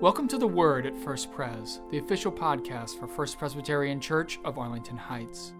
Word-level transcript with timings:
Welcome 0.00 0.28
to 0.28 0.38
The 0.38 0.48
Word 0.48 0.86
at 0.86 0.96
First 0.96 1.30
Pres, 1.30 1.82
the 1.90 1.98
official 1.98 2.32
podcast 2.32 2.98
for 2.98 3.06
First 3.06 3.38
Presbyterian 3.38 4.00
Church 4.00 4.40
of 4.46 4.56
Arlington 4.56 4.96
Heights. 4.96 5.52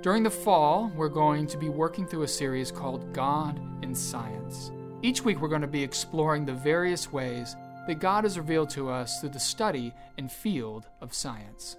During 0.00 0.22
the 0.22 0.30
fall, 0.30 0.90
we're 0.96 1.10
going 1.10 1.46
to 1.46 1.58
be 1.58 1.68
working 1.68 2.06
through 2.06 2.22
a 2.22 2.28
series 2.28 2.72
called 2.72 3.12
God 3.12 3.60
in 3.84 3.94
Science. 3.94 4.72
Each 5.02 5.22
week, 5.22 5.42
we're 5.42 5.48
going 5.48 5.60
to 5.60 5.66
be 5.66 5.82
exploring 5.82 6.46
the 6.46 6.54
various 6.54 7.12
ways 7.12 7.54
that 7.86 8.00
God 8.00 8.24
has 8.24 8.38
revealed 8.38 8.70
to 8.70 8.88
us 8.88 9.20
through 9.20 9.28
the 9.28 9.38
study 9.38 9.92
and 10.16 10.32
field 10.32 10.86
of 11.02 11.12
science. 11.12 11.76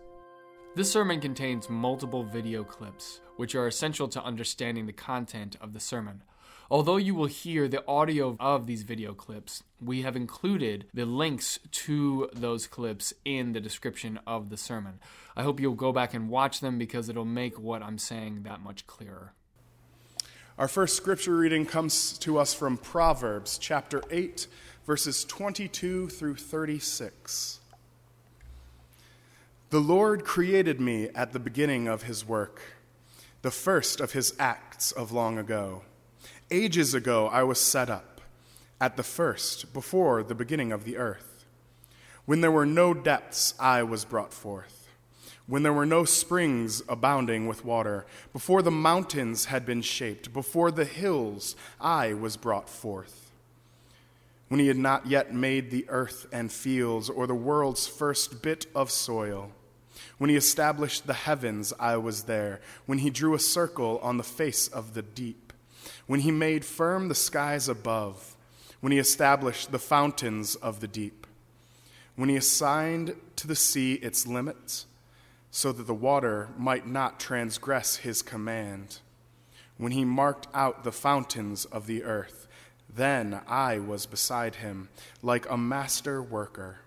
This 0.76 0.92
sermon 0.92 1.20
contains 1.20 1.68
multiple 1.68 2.24
video 2.24 2.64
clips, 2.64 3.22
which 3.38 3.56
are 3.56 3.66
essential 3.66 4.08
to 4.10 4.24
understanding 4.24 4.86
the 4.86 4.94
content 4.94 5.58
of 5.60 5.74
the 5.74 5.80
sermon. 5.80 6.22
Although 6.72 6.96
you 6.96 7.14
will 7.14 7.26
hear 7.26 7.68
the 7.68 7.86
audio 7.86 8.38
of 8.40 8.66
these 8.66 8.84
video 8.84 9.14
clips, 9.14 9.62
we 9.82 10.04
have 10.04 10.16
included 10.16 10.86
the 10.94 11.06
links 11.06 11.60
to 11.72 12.30
those 12.32 12.66
clips 12.66 13.14
in 13.26 13.52
the 13.52 13.60
description 13.60 14.22
of 14.26 14.50
the 14.50 14.56
sermon. 14.56 15.00
I 15.36 15.44
hope 15.44 15.60
you'll 15.60 15.74
go 15.74 15.92
back 15.92 16.14
and 16.14 16.30
watch 16.30 16.62
them 16.62 16.78
because 16.78 17.10
it'll 17.10 17.26
make 17.26 17.60
what 17.60 17.84
I'm 17.84 17.98
saying 17.98 18.44
that 18.44 18.62
much 18.62 18.88
clearer. 18.88 19.34
Our 20.58 20.70
first 20.70 20.96
scripture 20.96 21.36
reading 21.36 21.66
comes 21.66 22.18
to 22.20 22.38
us 22.38 22.54
from 22.54 22.78
Proverbs 22.78 23.58
chapter 23.58 24.02
8, 24.10 24.48
verses 24.86 25.26
22 25.26 26.08
through 26.08 26.36
36. 26.36 27.60
The 29.72 29.82
Lord 29.82 30.24
created 30.24 30.80
me 30.80 31.10
at 31.10 31.34
the 31.34 31.40
beginning 31.40 31.90
of 31.90 32.04
his 32.04 32.26
work, 32.26 32.62
the 33.42 33.52
first 33.52 34.00
of 34.00 34.14
his 34.14 34.34
acts 34.40 34.94
of 34.94 35.12
long 35.12 35.38
ago. 35.38 35.82
Ages 36.54 36.94
ago 36.94 37.30
I 37.30 37.44
was 37.44 37.62
set 37.62 37.90
up, 37.90 38.20
at 38.82 38.98
the 38.98 39.04
first, 39.04 39.74
before 39.74 40.22
the 40.22 40.36
beginning 40.36 40.74
of 40.74 40.84
the 40.84 40.98
earth. 40.98 41.46
When 42.26 42.42
there 42.42 42.52
were 42.52 42.66
no 42.66 42.94
depths, 42.94 43.54
I 43.58 43.84
was 43.84 44.04
brought 44.04 44.34
forth. 44.34 44.90
When 45.48 45.64
there 45.64 45.72
were 45.72 45.86
no 45.86 46.04
springs 46.04 46.84
abounding 46.90 47.48
with 47.48 47.64
water, 47.64 48.06
before 48.34 48.62
the 48.62 48.70
mountains 48.70 49.46
had 49.46 49.66
been 49.66 49.82
shaped, 49.82 50.34
before 50.34 50.72
the 50.72 50.84
hills, 50.84 51.56
I 51.80 52.14
was 52.14 52.36
brought 52.36 52.68
forth. 52.68 53.32
When 54.50 54.60
he 54.60 54.68
had 54.68 54.78
not 54.78 55.08
yet 55.08 55.34
made 55.34 55.72
the 55.72 55.86
earth 55.88 56.28
and 56.34 56.52
fields, 56.52 57.10
or 57.10 57.28
the 57.28 57.34
world's 57.34 57.88
first 57.88 58.42
bit 58.42 58.66
of 58.76 58.92
soil, 58.92 59.52
when 60.18 60.30
he 60.30 60.36
established 60.36 61.08
the 61.08 61.14
heavens, 61.14 61.74
I 61.80 61.98
was 61.98 62.24
there. 62.24 62.60
When 62.86 63.00
he 63.00 63.10
drew 63.10 63.34
a 63.34 63.40
circle 63.40 64.00
on 64.04 64.18
the 64.18 64.24
face 64.24 64.68
of 64.68 64.94
the 64.94 65.02
deep, 65.02 65.41
when 66.08 66.22
he 66.22 66.32
made 66.32 66.66
firm 66.66 67.08
the 67.08 67.16
skies 67.16 67.68
above, 67.68 68.36
when 68.80 68.92
he 68.92 68.98
established 68.98 69.72
the 69.72 69.80
fountains 69.80 70.56
of 70.56 70.80
the 70.80 70.88
deep, 70.88 71.28
when 72.16 72.30
he 72.30 72.36
assigned 72.36 73.16
to 73.36 73.48
the 73.48 73.56
sea 73.56 73.94
its 73.96 74.28
limits, 74.28 74.86
so 75.52 75.72
that 75.72 75.88
the 75.88 75.94
water 75.94 76.50
might 76.58 76.88
not 76.88 77.20
transgress 77.20 77.98
his 77.98 78.22
command, 78.22 79.00
when 79.78 79.92
he 79.92 80.06
marked 80.06 80.48
out 80.54 80.84
the 80.84 80.92
fountains 80.92 81.66
of 81.66 81.88
the 81.88 82.04
earth, 82.04 82.48
then 82.94 83.42
I 83.48 83.80
was 83.80 84.06
beside 84.06 84.56
him, 84.56 84.90
like 85.22 85.50
a 85.50 85.58
master 85.58 86.22
worker. 86.22 86.80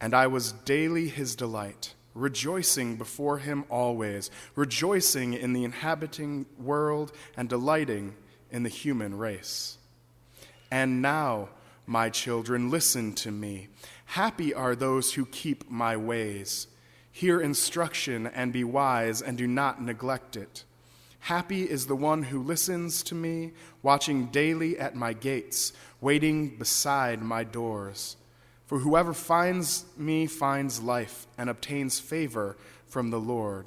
And 0.00 0.14
I 0.14 0.26
was 0.26 0.52
daily 0.52 1.08
his 1.08 1.34
delight 1.34 1.94
rejoicing 2.14 2.96
before 2.96 3.38
him 3.38 3.64
always, 3.68 4.30
rejoicing 4.54 5.34
in 5.34 5.52
the 5.52 5.64
inhabiting 5.64 6.46
world 6.58 7.12
and 7.36 7.48
delighting 7.48 8.14
in 8.50 8.62
the 8.62 8.68
human 8.68 9.16
race. 9.16 9.78
And 10.70 11.02
now, 11.02 11.50
my 11.86 12.10
children, 12.10 12.70
listen 12.70 13.14
to 13.14 13.30
me. 13.30 13.68
Happy 14.06 14.52
are 14.54 14.74
those 14.74 15.14
who 15.14 15.26
keep 15.26 15.70
my 15.70 15.96
ways. 15.96 16.66
Hear 17.12 17.40
instruction 17.40 18.26
and 18.26 18.52
be 18.52 18.64
wise, 18.64 19.20
and 19.20 19.36
do 19.36 19.46
not 19.46 19.82
neglect 19.82 20.36
it. 20.36 20.64
Happy 21.20 21.68
is 21.68 21.86
the 21.86 21.96
one 21.96 22.24
who 22.24 22.42
listens 22.42 23.02
to 23.04 23.14
me, 23.14 23.52
watching 23.82 24.26
daily 24.26 24.78
at 24.78 24.94
my 24.94 25.12
gates, 25.12 25.72
waiting 26.00 26.56
beside 26.56 27.20
my 27.20 27.44
doors. 27.44 28.16
For 28.70 28.78
whoever 28.78 29.12
finds 29.12 29.84
me 29.96 30.28
finds 30.28 30.80
life 30.80 31.26
and 31.36 31.50
obtains 31.50 31.98
favor 31.98 32.56
from 32.86 33.10
the 33.10 33.18
Lord. 33.18 33.66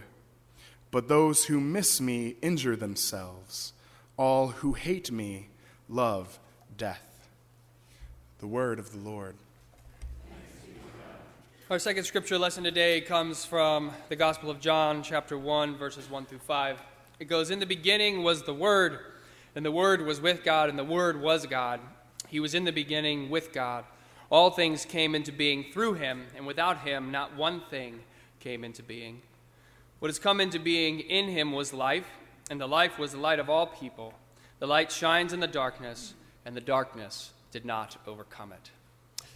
But 0.92 1.10
those 1.10 1.44
who 1.44 1.60
miss 1.60 2.00
me 2.00 2.38
injure 2.42 2.78
themselves. 2.78 3.74
All 4.16 4.48
who 4.48 4.72
hate 4.72 5.12
me 5.12 5.50
love 5.90 6.40
death. 6.78 7.28
The 8.40 8.48
word 8.48 8.80
of 8.80 8.94
the 8.94 8.98
Lord. 8.98 9.36
Our 11.70 11.80
second 11.80 12.06
scripture 12.06 12.38
lesson 12.38 12.64
today 12.64 13.02
comes 13.02 13.44
from 13.44 13.92
the 14.08 14.16
Gospel 14.16 14.50
of 14.50 14.62
John, 14.62 15.04
chapter 15.04 15.38
1, 15.38 15.76
verses 15.76 16.10
1 16.10 16.28
through 16.28 16.38
5. 16.38 16.80
It 17.20 17.26
goes 17.26 17.52
In 17.52 17.60
the 17.60 17.66
beginning 17.66 18.24
was 18.24 18.44
the 18.44 18.54
Word, 18.54 19.00
and 19.54 19.66
the 19.66 19.72
Word 19.72 20.06
was 20.06 20.22
with 20.22 20.46
God, 20.46 20.70
and 20.70 20.80
the 20.80 20.86
Word 20.86 21.22
was 21.22 21.46
God. 21.46 21.82
He 22.30 22.40
was 22.40 22.56
in 22.56 22.64
the 22.64 22.72
beginning 22.72 23.30
with 23.30 23.52
God. 23.52 23.84
All 24.30 24.50
things 24.50 24.86
came 24.86 25.16
into 25.16 25.32
being 25.32 25.66
through 25.72 25.96
him, 25.96 26.26
and 26.36 26.48
without 26.48 26.80
him, 26.80 27.12
not 27.12 27.36
one 27.36 27.62
thing 27.70 28.00
came 28.40 28.64
into 28.64 28.82
being. 28.82 29.22
What 30.00 30.10
has 30.10 30.20
come 30.20 30.42
into 30.42 30.60
being 30.60 31.00
in 31.00 31.30
him 31.30 31.52
was 31.52 31.74
life, 31.74 32.08
and 32.50 32.60
the 32.60 32.68
life 32.68 33.00
was 33.00 33.12
the 33.12 33.20
light 33.20 33.40
of 33.40 33.50
all 33.50 33.68
people. 33.68 34.14
The 34.60 34.68
light 34.68 34.92
shines 34.92 35.34
in 35.34 35.40
the 35.40 35.48
darkness, 35.48 36.14
and 36.46 36.56
the 36.56 36.62
darkness 36.62 37.32
did 37.52 37.66
not 37.66 37.98
overcome 38.08 38.52
it. 38.52 38.72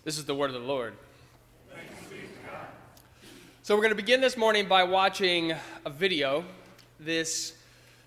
This 0.03 0.18
is 0.18 0.26
the 0.26 0.36
word 0.36 0.50
of 0.50 0.62
the 0.62 0.68
Lord. 0.68 0.94
So, 3.64 3.76
we're 3.76 3.81
going 3.81 3.92
to 3.92 3.96
begin 3.96 4.22
this 4.22 4.38
morning 4.38 4.68
by 4.68 4.84
watching 4.84 5.53
a 5.86 5.90
video. 5.90 6.46
This 7.00 7.53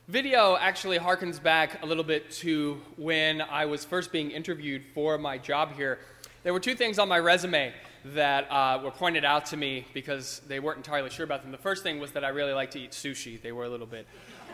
video 0.09 0.57
actually 0.57 0.99
harkens 0.99 1.41
back 1.41 1.83
a 1.83 1.87
little 1.87 2.03
bit 2.03 2.31
to 2.31 2.81
when 2.97 3.43
I 3.43 3.67
was 3.67 3.85
first 3.85 4.11
being 4.11 4.31
interviewed 4.31 4.83
for 4.95 5.19
my 5.19 5.39
job 5.39 5.75
here 5.77 5.99
there 6.43 6.53
were 6.53 6.61
two 6.61 6.75
things 6.75 6.99
on 6.99 7.09
my 7.09 7.19
resume 7.19 7.73
that 8.05 8.51
uh, 8.51 8.81
were 8.83 8.91
pointed 8.91 9.25
out 9.25 9.47
to 9.47 9.57
me 9.57 9.87
because 9.93 10.41
they 10.49 10.59
weren't 10.59 10.79
entirely 10.79 11.11
sure 11.11 11.25
about 11.25 11.43
them. 11.43 11.53
The 11.53 11.59
first 11.59 11.83
thing 11.83 12.01
was 12.01 12.13
that 12.13 12.25
I 12.25 12.29
really 12.29 12.53
like 12.53 12.71
to 12.73 12.81
eat 12.81 12.93
sushi. 12.93 13.41
They 13.41 13.53
were 13.53 13.65
a 13.65 13.69
little 13.69 13.87
bit 13.87 14.07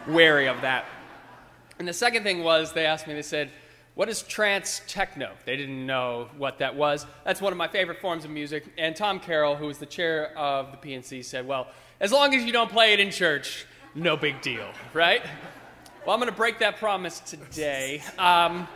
wary 0.08 0.48
of 0.48 0.60
that. 0.62 0.84
And 1.78 1.86
the 1.86 1.92
second 1.92 2.22
thing 2.22 2.42
was 2.42 2.72
they 2.72 2.86
asked 2.86 3.06
me, 3.06 3.14
they 3.14 3.22
said, 3.22 3.50
What 3.94 4.08
is 4.08 4.22
trance 4.22 4.80
techno? 4.88 5.32
They 5.44 5.56
didn't 5.56 5.86
know 5.86 6.28
what 6.36 6.58
that 6.58 6.74
was. 6.74 7.06
That's 7.24 7.41
one 7.41 7.52
of 7.52 7.56
my 7.56 7.69
favorite 7.69 8.00
forms 8.00 8.24
of 8.24 8.30
music. 8.30 8.64
And 8.78 8.97
Tom 8.97 9.20
Carroll, 9.20 9.56
who 9.56 9.66
was 9.66 9.78
the 9.78 9.86
chair 9.86 10.36
of 10.36 10.72
the 10.72 10.78
PNC, 10.78 11.24
said, 11.24 11.47
Well, 11.47 11.68
as 12.00 12.12
long 12.12 12.34
as 12.34 12.44
you 12.44 12.53
don't 12.53 12.70
play 12.70 12.94
it 12.94 13.00
in 13.00 13.10
church, 13.10 13.66
no 13.94 14.16
big 14.16 14.41
deal, 14.42 14.68
right? 14.92 15.22
Well, 16.04 16.14
I'm 16.14 16.20
going 16.20 16.30
to 16.30 16.36
break 16.36 16.58
that 16.60 16.78
promise 16.78 17.20
today. 17.20 18.03
Um, 18.18 18.68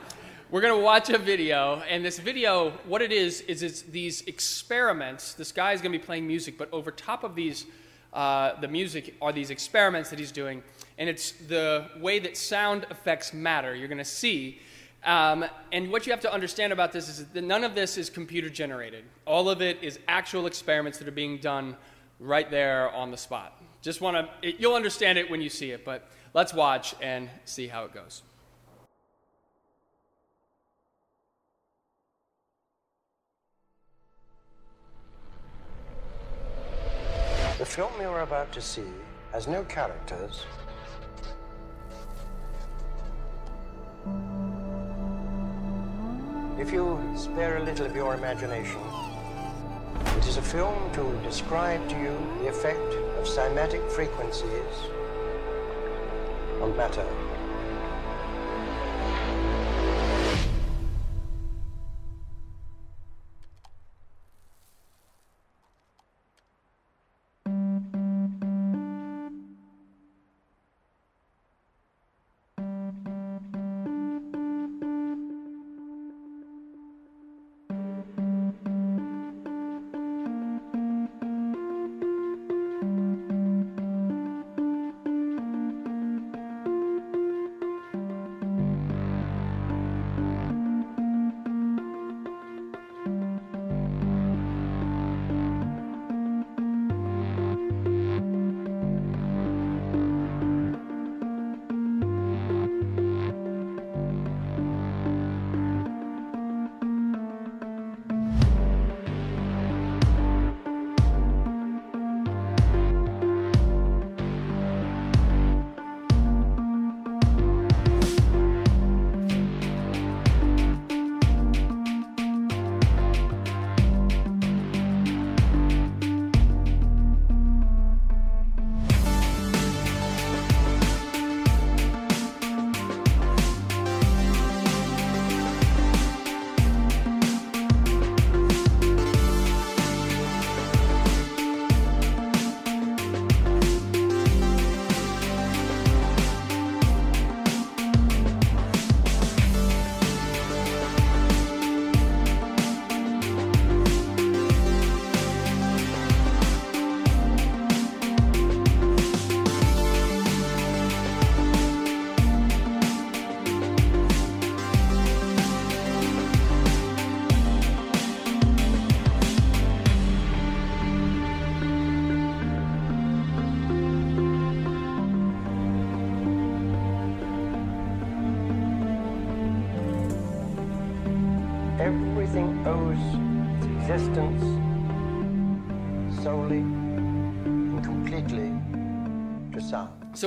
we're 0.50 0.60
going 0.60 0.76
to 0.76 0.84
watch 0.84 1.10
a 1.10 1.18
video, 1.18 1.80
and 1.88 2.04
this 2.04 2.18
video, 2.18 2.70
what 2.84 3.02
it 3.02 3.12
is, 3.12 3.40
is 3.42 3.62
it's 3.62 3.82
these 3.82 4.22
experiments. 4.22 5.34
This 5.34 5.52
guy 5.52 5.72
is 5.72 5.80
going 5.80 5.92
to 5.92 5.98
be 5.98 6.04
playing 6.04 6.26
music, 6.26 6.58
but 6.58 6.68
over 6.72 6.90
top 6.90 7.22
of 7.22 7.36
these, 7.36 7.66
uh, 8.12 8.60
the 8.60 8.66
music 8.66 9.14
are 9.22 9.32
these 9.32 9.50
experiments 9.50 10.10
that 10.10 10.18
he's 10.18 10.32
doing, 10.32 10.64
and 10.98 11.08
it's 11.08 11.32
the 11.32 11.86
way 12.00 12.18
that 12.18 12.36
sound 12.36 12.84
effects 12.90 13.32
matter. 13.32 13.76
You're 13.76 13.86
going 13.86 13.98
to 13.98 14.04
see. 14.04 14.58
Um, 15.04 15.44
and 15.70 15.88
what 15.92 16.04
you 16.06 16.12
have 16.12 16.20
to 16.22 16.32
understand 16.32 16.72
about 16.72 16.90
this 16.90 17.08
is 17.08 17.26
that 17.26 17.44
none 17.44 17.62
of 17.62 17.76
this 17.76 17.96
is 17.96 18.10
computer 18.10 18.50
generated. 18.50 19.04
All 19.26 19.48
of 19.48 19.62
it 19.62 19.78
is 19.82 20.00
actual 20.08 20.46
experiments 20.46 20.98
that 20.98 21.06
are 21.06 21.12
being 21.12 21.38
done 21.38 21.76
right 22.18 22.50
there 22.50 22.90
on 22.90 23.12
the 23.12 23.16
spot. 23.16 23.62
Just 23.82 24.00
want 24.00 24.28
to, 24.42 24.60
you'll 24.60 24.74
understand 24.74 25.16
it 25.16 25.30
when 25.30 25.40
you 25.40 25.48
see 25.48 25.70
it, 25.70 25.84
but 25.84 26.10
let's 26.34 26.52
watch 26.52 26.96
and 27.00 27.30
see 27.44 27.68
how 27.68 27.84
it 27.84 27.94
goes. 27.94 28.22
The 37.60 37.66
film 37.66 37.92
you're 38.00 38.20
about 38.20 38.52
to 38.52 38.62
see 38.62 38.90
has 39.32 39.46
no 39.46 39.62
characters. 39.64 40.46
If 46.58 46.72
you 46.72 46.98
spare 47.14 47.58
a 47.58 47.62
little 47.62 47.84
of 47.84 47.94
your 47.94 48.14
imagination, 48.14 48.80
it 50.16 50.26
is 50.26 50.38
a 50.38 50.42
film 50.42 50.90
to 50.94 51.02
describe 51.22 51.86
to 51.90 51.96
you 52.00 52.16
the 52.40 52.48
effect 52.48 52.94
of 53.18 53.26
cymatic 53.26 53.86
frequencies 53.92 54.76
on 56.62 56.74
matter. 56.78 57.29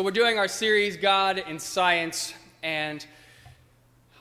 We're 0.04 0.12
doing 0.12 0.38
our 0.38 0.50
series, 0.50 0.98
God 0.98 1.38
in 1.48 1.58
Science, 1.58 2.34
and 2.62 3.06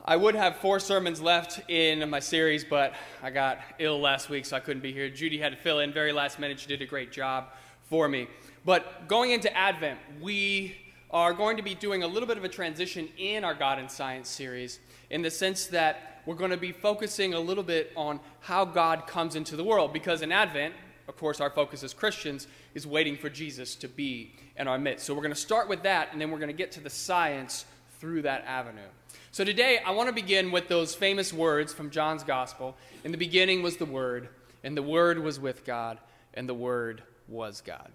I 0.05 0.14
would 0.14 0.37
have 0.37 0.58
four 0.58 0.79
sermons 0.79 1.20
left 1.20 1.69
in 1.69 2.08
my 2.08 2.20
series, 2.20 2.62
but 2.62 2.94
I 3.20 3.31
got 3.31 3.58
ill 3.81 4.00
last 4.00 4.31
week, 4.31 4.46
so 4.46 4.56
I 4.56 4.61
couldn't 4.61 4.84
be 4.84 4.93
here. 4.93 5.11
Judy 5.11 5.38
had 5.38 5.50
to 5.50 5.58
fill 5.58 5.81
in 5.81 5.93
very 5.93 6.12
last 6.12 6.38
minute. 6.38 6.61
She 6.61 6.69
did 6.69 6.82
a 6.82 6.87
great 6.87 7.11
job 7.11 7.46
for 7.90 8.06
me. 8.06 8.29
But 8.64 9.08
going 9.08 9.32
into 9.32 9.52
Advent, 9.56 9.99
we 10.20 10.76
are 11.11 11.32
going 11.32 11.56
to 11.56 11.64
be 11.64 11.75
doing 11.75 12.05
a 12.05 12.06
little 12.06 12.28
bit 12.28 12.38
of 12.38 12.44
a 12.44 12.49
transition 12.49 13.08
in 13.19 13.43
our 13.43 13.55
God 13.55 13.81
in 13.81 13.88
Science 13.88 14.28
series 14.28 14.78
in 15.11 15.20
the 15.20 15.32
sense 15.32 15.67
that 15.67 16.23
we're 16.26 16.37
going 16.37 16.52
to 16.52 16.56
be 16.56 16.70
focusing 16.70 17.35
a 17.35 17.40
little 17.40 17.64
bit 17.64 17.90
on 17.96 18.20
how 18.38 18.64
God 18.64 19.08
comes 19.08 19.35
into 19.35 19.56
the 19.56 19.64
world. 19.64 19.93
Because 19.93 20.23
in 20.23 20.31
Advent, 20.31 20.75
of 21.08 21.16
course, 21.16 21.40
our 21.40 21.50
focus 21.50 21.82
as 21.82 21.93
Christians 21.93 22.46
is 22.75 22.87
waiting 22.87 23.16
for 23.16 23.28
Jesus 23.28 23.75
to 23.76 23.88
be 23.88 24.32
in 24.56 24.69
our 24.69 24.78
midst. 24.78 25.06
So 25.06 25.14
we're 25.14 25.22
going 25.22 25.34
to 25.34 25.40
start 25.40 25.69
with 25.69 25.82
that, 25.82 26.08
and 26.12 26.20
then 26.20 26.31
we're 26.31 26.38
going 26.38 26.49
to 26.49 26.54
get 26.54 26.72
to 26.72 26.81
the 26.81 26.90
science 26.90 27.64
through 27.99 28.22
that 28.22 28.44
avenue. 28.46 28.81
So 29.31 29.44
today, 29.44 29.78
I 29.84 29.93
want 29.93 30.08
to 30.08 30.14
begin 30.14 30.50
with 30.50 30.69
those 30.69 30.94
famous 30.94 31.32
words 31.32 31.72
from 31.72 31.90
John's 31.90 32.22
Gospel. 32.22 32.76
In 33.04 33.12
the 33.12 33.19
beginning 33.19 33.62
was 33.62 33.76
the 33.76 33.87
Word, 33.87 34.28
and 34.62 34.76
the 34.76 34.82
Word 34.82 35.19
was 35.19 35.40
with 35.40 35.64
God, 35.64 35.99
and 36.34 36.49
the 36.49 36.54
Word 36.54 37.02
was 37.28 37.60
God. 37.60 37.90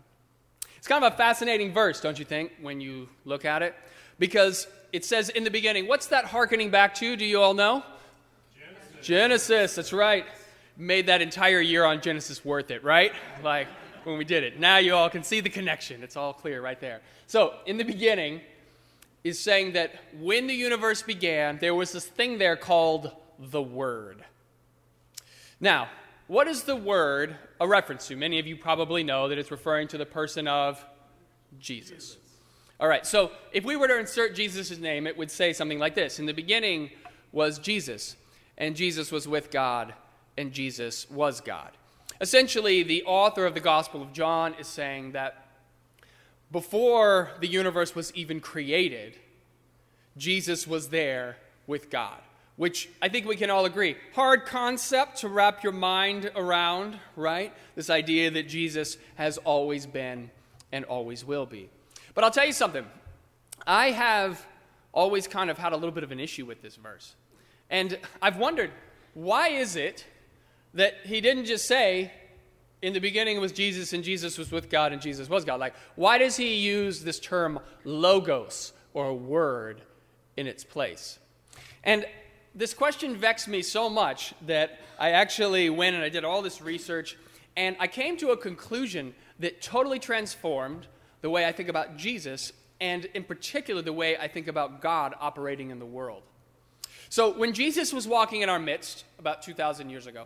It's 0.77 0.87
kind 0.87 1.03
of 1.03 1.13
a 1.13 1.15
fascinating 1.17 1.73
verse, 1.73 2.01
don't 2.01 2.17
you 2.17 2.25
think, 2.25 2.51
when 2.61 2.81
you 2.81 3.09
look 3.25 3.45
at 3.45 3.61
it? 3.61 3.75
Because 4.19 4.67
it 4.93 5.05
says 5.05 5.29
in 5.29 5.43
the 5.43 5.51
beginning, 5.51 5.87
what's 5.87 6.07
that 6.07 6.25
hearkening 6.25 6.69
back 6.69 6.95
to? 6.95 7.15
Do 7.15 7.25
you 7.25 7.41
all 7.41 7.53
know? 7.53 7.83
Genesis. 8.55 9.05
Genesis, 9.05 9.75
that's 9.75 9.93
right. 9.93 10.25
Made 10.77 11.07
that 11.07 11.21
entire 11.21 11.59
year 11.59 11.83
on 11.83 12.01
Genesis 12.01 12.45
worth 12.45 12.71
it, 12.71 12.83
right? 12.83 13.11
Like 13.43 13.67
when 14.03 14.17
we 14.17 14.25
did 14.25 14.43
it. 14.43 14.59
Now 14.59 14.77
you 14.77 14.93
all 14.95 15.09
can 15.09 15.23
see 15.23 15.39
the 15.39 15.49
connection. 15.49 16.03
It's 16.03 16.15
all 16.15 16.33
clear 16.33 16.61
right 16.61 16.79
there. 16.79 17.01
So, 17.25 17.55
in 17.65 17.77
the 17.77 17.83
beginning, 17.83 18.41
is 19.23 19.39
saying 19.39 19.73
that 19.73 19.93
when 20.19 20.47
the 20.47 20.53
universe 20.53 21.01
began, 21.01 21.57
there 21.59 21.75
was 21.75 21.91
this 21.91 22.05
thing 22.05 22.37
there 22.37 22.55
called 22.55 23.11
the 23.37 23.61
Word. 23.61 24.23
Now, 25.59 25.89
what 26.27 26.47
is 26.47 26.63
the 26.63 26.75
Word 26.75 27.35
a 27.59 27.67
reference 27.67 28.07
to? 28.07 28.15
Many 28.15 28.39
of 28.39 28.47
you 28.47 28.55
probably 28.55 29.03
know 29.03 29.27
that 29.27 29.37
it's 29.37 29.51
referring 29.51 29.87
to 29.89 29.97
the 29.97 30.05
person 30.05 30.47
of 30.47 30.83
Jesus. 31.59 32.17
All 32.79 32.87
right, 32.87 33.05
so 33.05 33.31
if 33.51 33.65
we 33.65 33.75
were 33.75 33.87
to 33.87 33.99
insert 33.99 34.35
Jesus' 34.35 34.77
name, 34.77 35.07
it 35.07 35.17
would 35.17 35.31
say 35.31 35.51
something 35.51 35.79
like 35.79 35.95
this 35.95 36.19
In 36.19 36.25
the 36.25 36.33
beginning 36.33 36.91
was 37.31 37.59
Jesus, 37.59 38.15
and 38.57 38.75
Jesus 38.75 39.11
was 39.11 39.27
with 39.27 39.51
God, 39.51 39.93
and 40.37 40.51
Jesus 40.51 41.09
was 41.09 41.41
God. 41.41 41.71
Essentially, 42.19 42.83
the 42.83 43.03
author 43.03 43.45
of 43.45 43.53
the 43.53 43.59
Gospel 43.59 44.01
of 44.01 44.13
John 44.13 44.55
is 44.59 44.67
saying 44.67 45.11
that 45.11 45.45
before 46.51 47.31
the 47.41 47.47
universe 47.47 47.93
was 47.93 48.13
even 48.13 48.39
created, 48.39 49.17
Jesus 50.17 50.65
was 50.65 50.89
there 50.89 51.37
with 51.67 51.89
God, 51.89 52.19
which 52.55 52.89
I 53.01 53.09
think 53.09 53.27
we 53.27 53.35
can 53.35 53.49
all 53.49 53.65
agree. 53.65 53.97
Hard 54.15 54.45
concept 54.45 55.17
to 55.17 55.27
wrap 55.27 55.63
your 55.63 55.73
mind 55.73 56.31
around, 56.35 56.97
right? 57.15 57.53
This 57.75 57.89
idea 57.89 58.31
that 58.31 58.47
Jesus 58.47 58.97
has 59.15 59.37
always 59.39 59.85
been 59.85 60.31
and 60.71 60.85
always 60.85 61.23
will 61.23 61.45
be. 61.45 61.69
But 62.15 62.23
I'll 62.23 62.31
tell 62.31 62.47
you 62.47 62.53
something. 62.53 62.85
I 63.67 63.91
have 63.91 64.43
always 64.91 65.27
kind 65.27 65.49
of 65.49 65.57
had 65.57 65.73
a 65.73 65.75
little 65.75 65.91
bit 65.91 66.03
of 66.03 66.11
an 66.11 66.19
issue 66.19 66.45
with 66.45 66.61
this 66.61 66.77
verse. 66.77 67.15
And 67.69 67.99
I've 68.21 68.37
wondered, 68.37 68.71
why 69.13 69.49
is 69.49 69.75
it 69.75 70.05
that 70.77 70.93
he 71.03 71.21
didn't 71.21 71.45
just 71.45 71.67
say, 71.67 72.11
in 72.83 72.93
the 72.93 72.99
beginning 72.99 73.41
was 73.41 73.51
Jesus, 73.51 73.93
and 73.93 74.03
Jesus 74.03 74.37
was 74.37 74.51
with 74.51 74.69
God, 74.69 74.93
and 74.93 75.01
Jesus 75.01 75.27
was 75.27 75.43
God. 75.43 75.59
Like, 75.59 75.73
why 75.95 76.19
does 76.19 76.37
he 76.37 76.53
use 76.53 77.03
this 77.03 77.19
term 77.19 77.59
logos 77.83 78.73
or 78.93 79.13
word 79.15 79.81
in 80.37 80.45
its 80.45 80.63
place? 80.63 81.17
And 81.83 82.05
this 82.53 82.75
question 82.75 83.15
vexed 83.15 83.47
me 83.47 83.63
so 83.63 83.89
much 83.89 84.35
that 84.45 84.79
I 84.99 85.11
actually 85.11 85.69
went 85.71 85.95
and 85.95 86.03
I 86.03 86.09
did 86.09 86.23
all 86.23 86.43
this 86.43 86.61
research, 86.61 87.17
and 87.55 87.75
I 87.79 87.87
came 87.87 88.15
to 88.17 88.29
a 88.29 88.37
conclusion 88.37 89.15
that 89.39 89.63
totally 89.63 89.97
transformed 89.97 90.85
the 91.21 91.29
way 91.31 91.47
I 91.47 91.51
think 91.51 91.69
about 91.69 91.97
Jesus, 91.97 92.53
and 92.79 93.05
in 93.15 93.23
particular, 93.23 93.81
the 93.81 93.93
way 93.93 94.15
I 94.15 94.27
think 94.27 94.47
about 94.47 94.83
God 94.83 95.15
operating 95.19 95.71
in 95.71 95.79
the 95.79 95.85
world. 95.87 96.21
So, 97.09 97.35
when 97.35 97.53
Jesus 97.53 97.91
was 97.91 98.07
walking 98.07 98.41
in 98.41 98.49
our 98.49 98.59
midst 98.59 99.05
about 99.17 99.41
2,000 99.41 99.89
years 99.89 100.05
ago, 100.05 100.25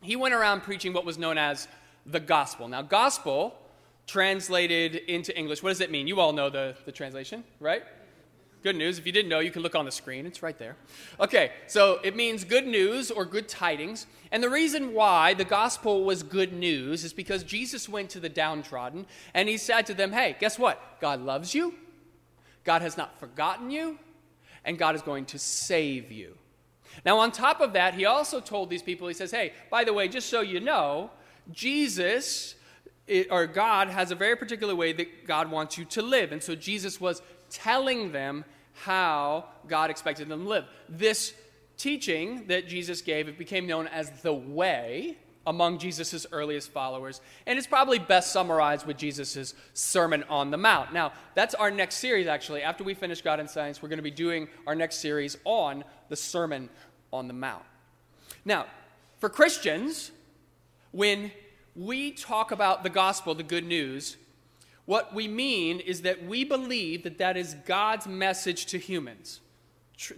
he 0.00 0.16
went 0.16 0.34
around 0.34 0.62
preaching 0.62 0.92
what 0.92 1.04
was 1.04 1.18
known 1.18 1.38
as 1.38 1.68
the 2.06 2.20
gospel. 2.20 2.68
Now, 2.68 2.82
gospel 2.82 3.54
translated 4.06 4.96
into 4.96 5.36
English, 5.36 5.62
what 5.62 5.70
does 5.70 5.80
it 5.80 5.90
mean? 5.90 6.06
You 6.06 6.20
all 6.20 6.32
know 6.32 6.48
the, 6.50 6.74
the 6.86 6.92
translation, 6.92 7.44
right? 7.60 7.82
Good 8.62 8.74
news. 8.74 8.98
If 8.98 9.06
you 9.06 9.12
didn't 9.12 9.28
know, 9.28 9.38
you 9.38 9.52
can 9.52 9.62
look 9.62 9.76
on 9.76 9.84
the 9.84 9.92
screen. 9.92 10.26
It's 10.26 10.42
right 10.42 10.58
there. 10.58 10.76
Okay, 11.20 11.52
so 11.68 12.00
it 12.02 12.16
means 12.16 12.42
good 12.42 12.66
news 12.66 13.10
or 13.10 13.24
good 13.24 13.48
tidings. 13.48 14.06
And 14.32 14.42
the 14.42 14.50
reason 14.50 14.94
why 14.94 15.34
the 15.34 15.44
gospel 15.44 16.04
was 16.04 16.24
good 16.24 16.52
news 16.52 17.04
is 17.04 17.12
because 17.12 17.44
Jesus 17.44 17.88
went 17.88 18.10
to 18.10 18.20
the 18.20 18.28
downtrodden 18.28 19.06
and 19.32 19.48
he 19.48 19.58
said 19.58 19.86
to 19.86 19.94
them, 19.94 20.12
Hey, 20.12 20.36
guess 20.40 20.58
what? 20.58 21.00
God 21.00 21.20
loves 21.20 21.54
you, 21.54 21.74
God 22.64 22.82
has 22.82 22.96
not 22.96 23.18
forgotten 23.20 23.70
you, 23.70 23.98
and 24.64 24.76
God 24.76 24.96
is 24.96 25.02
going 25.02 25.26
to 25.26 25.38
save 25.38 26.10
you. 26.10 26.36
Now, 27.04 27.18
on 27.18 27.32
top 27.32 27.60
of 27.60 27.72
that, 27.74 27.94
he 27.94 28.04
also 28.04 28.40
told 28.40 28.70
these 28.70 28.82
people, 28.82 29.08
he 29.08 29.14
says, 29.14 29.30
Hey, 29.30 29.52
by 29.70 29.84
the 29.84 29.92
way, 29.92 30.08
just 30.08 30.28
so 30.28 30.40
you 30.40 30.60
know, 30.60 31.10
Jesus 31.52 32.54
or 33.30 33.46
God 33.46 33.88
has 33.88 34.10
a 34.10 34.14
very 34.14 34.36
particular 34.36 34.74
way 34.74 34.92
that 34.92 35.26
God 35.26 35.50
wants 35.50 35.78
you 35.78 35.84
to 35.86 36.02
live. 36.02 36.32
And 36.32 36.42
so 36.42 36.54
Jesus 36.54 37.00
was 37.00 37.22
telling 37.50 38.12
them 38.12 38.44
how 38.74 39.46
God 39.66 39.90
expected 39.90 40.28
them 40.28 40.42
to 40.42 40.48
live. 40.48 40.66
This 40.88 41.34
teaching 41.76 42.46
that 42.48 42.68
Jesus 42.68 43.00
gave, 43.00 43.28
it 43.28 43.38
became 43.38 43.66
known 43.66 43.86
as 43.88 44.10
the 44.22 44.32
way 44.32 45.16
among 45.46 45.78
Jesus' 45.78 46.26
earliest 46.30 46.70
followers. 46.70 47.22
And 47.46 47.58
it's 47.58 47.66
probably 47.66 47.98
best 47.98 48.32
summarized 48.32 48.86
with 48.86 48.98
Jesus' 48.98 49.54
Sermon 49.72 50.22
on 50.28 50.50
the 50.50 50.58
Mount. 50.58 50.92
Now, 50.92 51.12
that's 51.34 51.54
our 51.54 51.70
next 51.70 51.96
series, 51.96 52.26
actually. 52.26 52.62
After 52.62 52.84
we 52.84 52.92
finish 52.92 53.22
God 53.22 53.40
and 53.40 53.48
Science, 53.48 53.80
we're 53.80 53.88
going 53.88 53.98
to 53.98 54.02
be 54.02 54.10
doing 54.10 54.48
our 54.66 54.74
next 54.74 54.96
series 54.96 55.38
on 55.44 55.84
the 56.10 56.16
Sermon 56.16 56.68
on 57.12 57.28
the 57.28 57.34
Mount. 57.34 57.64
Now, 58.44 58.66
for 59.18 59.28
Christians, 59.28 60.10
when 60.92 61.30
we 61.74 62.12
talk 62.12 62.50
about 62.50 62.82
the 62.82 62.90
gospel, 62.90 63.34
the 63.34 63.42
good 63.42 63.64
news, 63.64 64.16
what 64.84 65.14
we 65.14 65.28
mean 65.28 65.80
is 65.80 66.02
that 66.02 66.24
we 66.24 66.44
believe 66.44 67.02
that 67.02 67.18
that 67.18 67.36
is 67.36 67.54
God's 67.66 68.06
message 68.06 68.66
to 68.66 68.78
humans. 68.78 69.40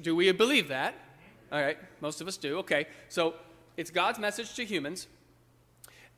Do 0.00 0.14
we 0.14 0.30
believe 0.32 0.68
that? 0.68 0.94
All 1.50 1.60
right, 1.60 1.76
most 2.00 2.20
of 2.20 2.28
us 2.28 2.36
do. 2.36 2.58
Okay, 2.58 2.86
so 3.08 3.34
it's 3.76 3.90
God's 3.90 4.18
message 4.18 4.54
to 4.54 4.64
humans, 4.64 5.08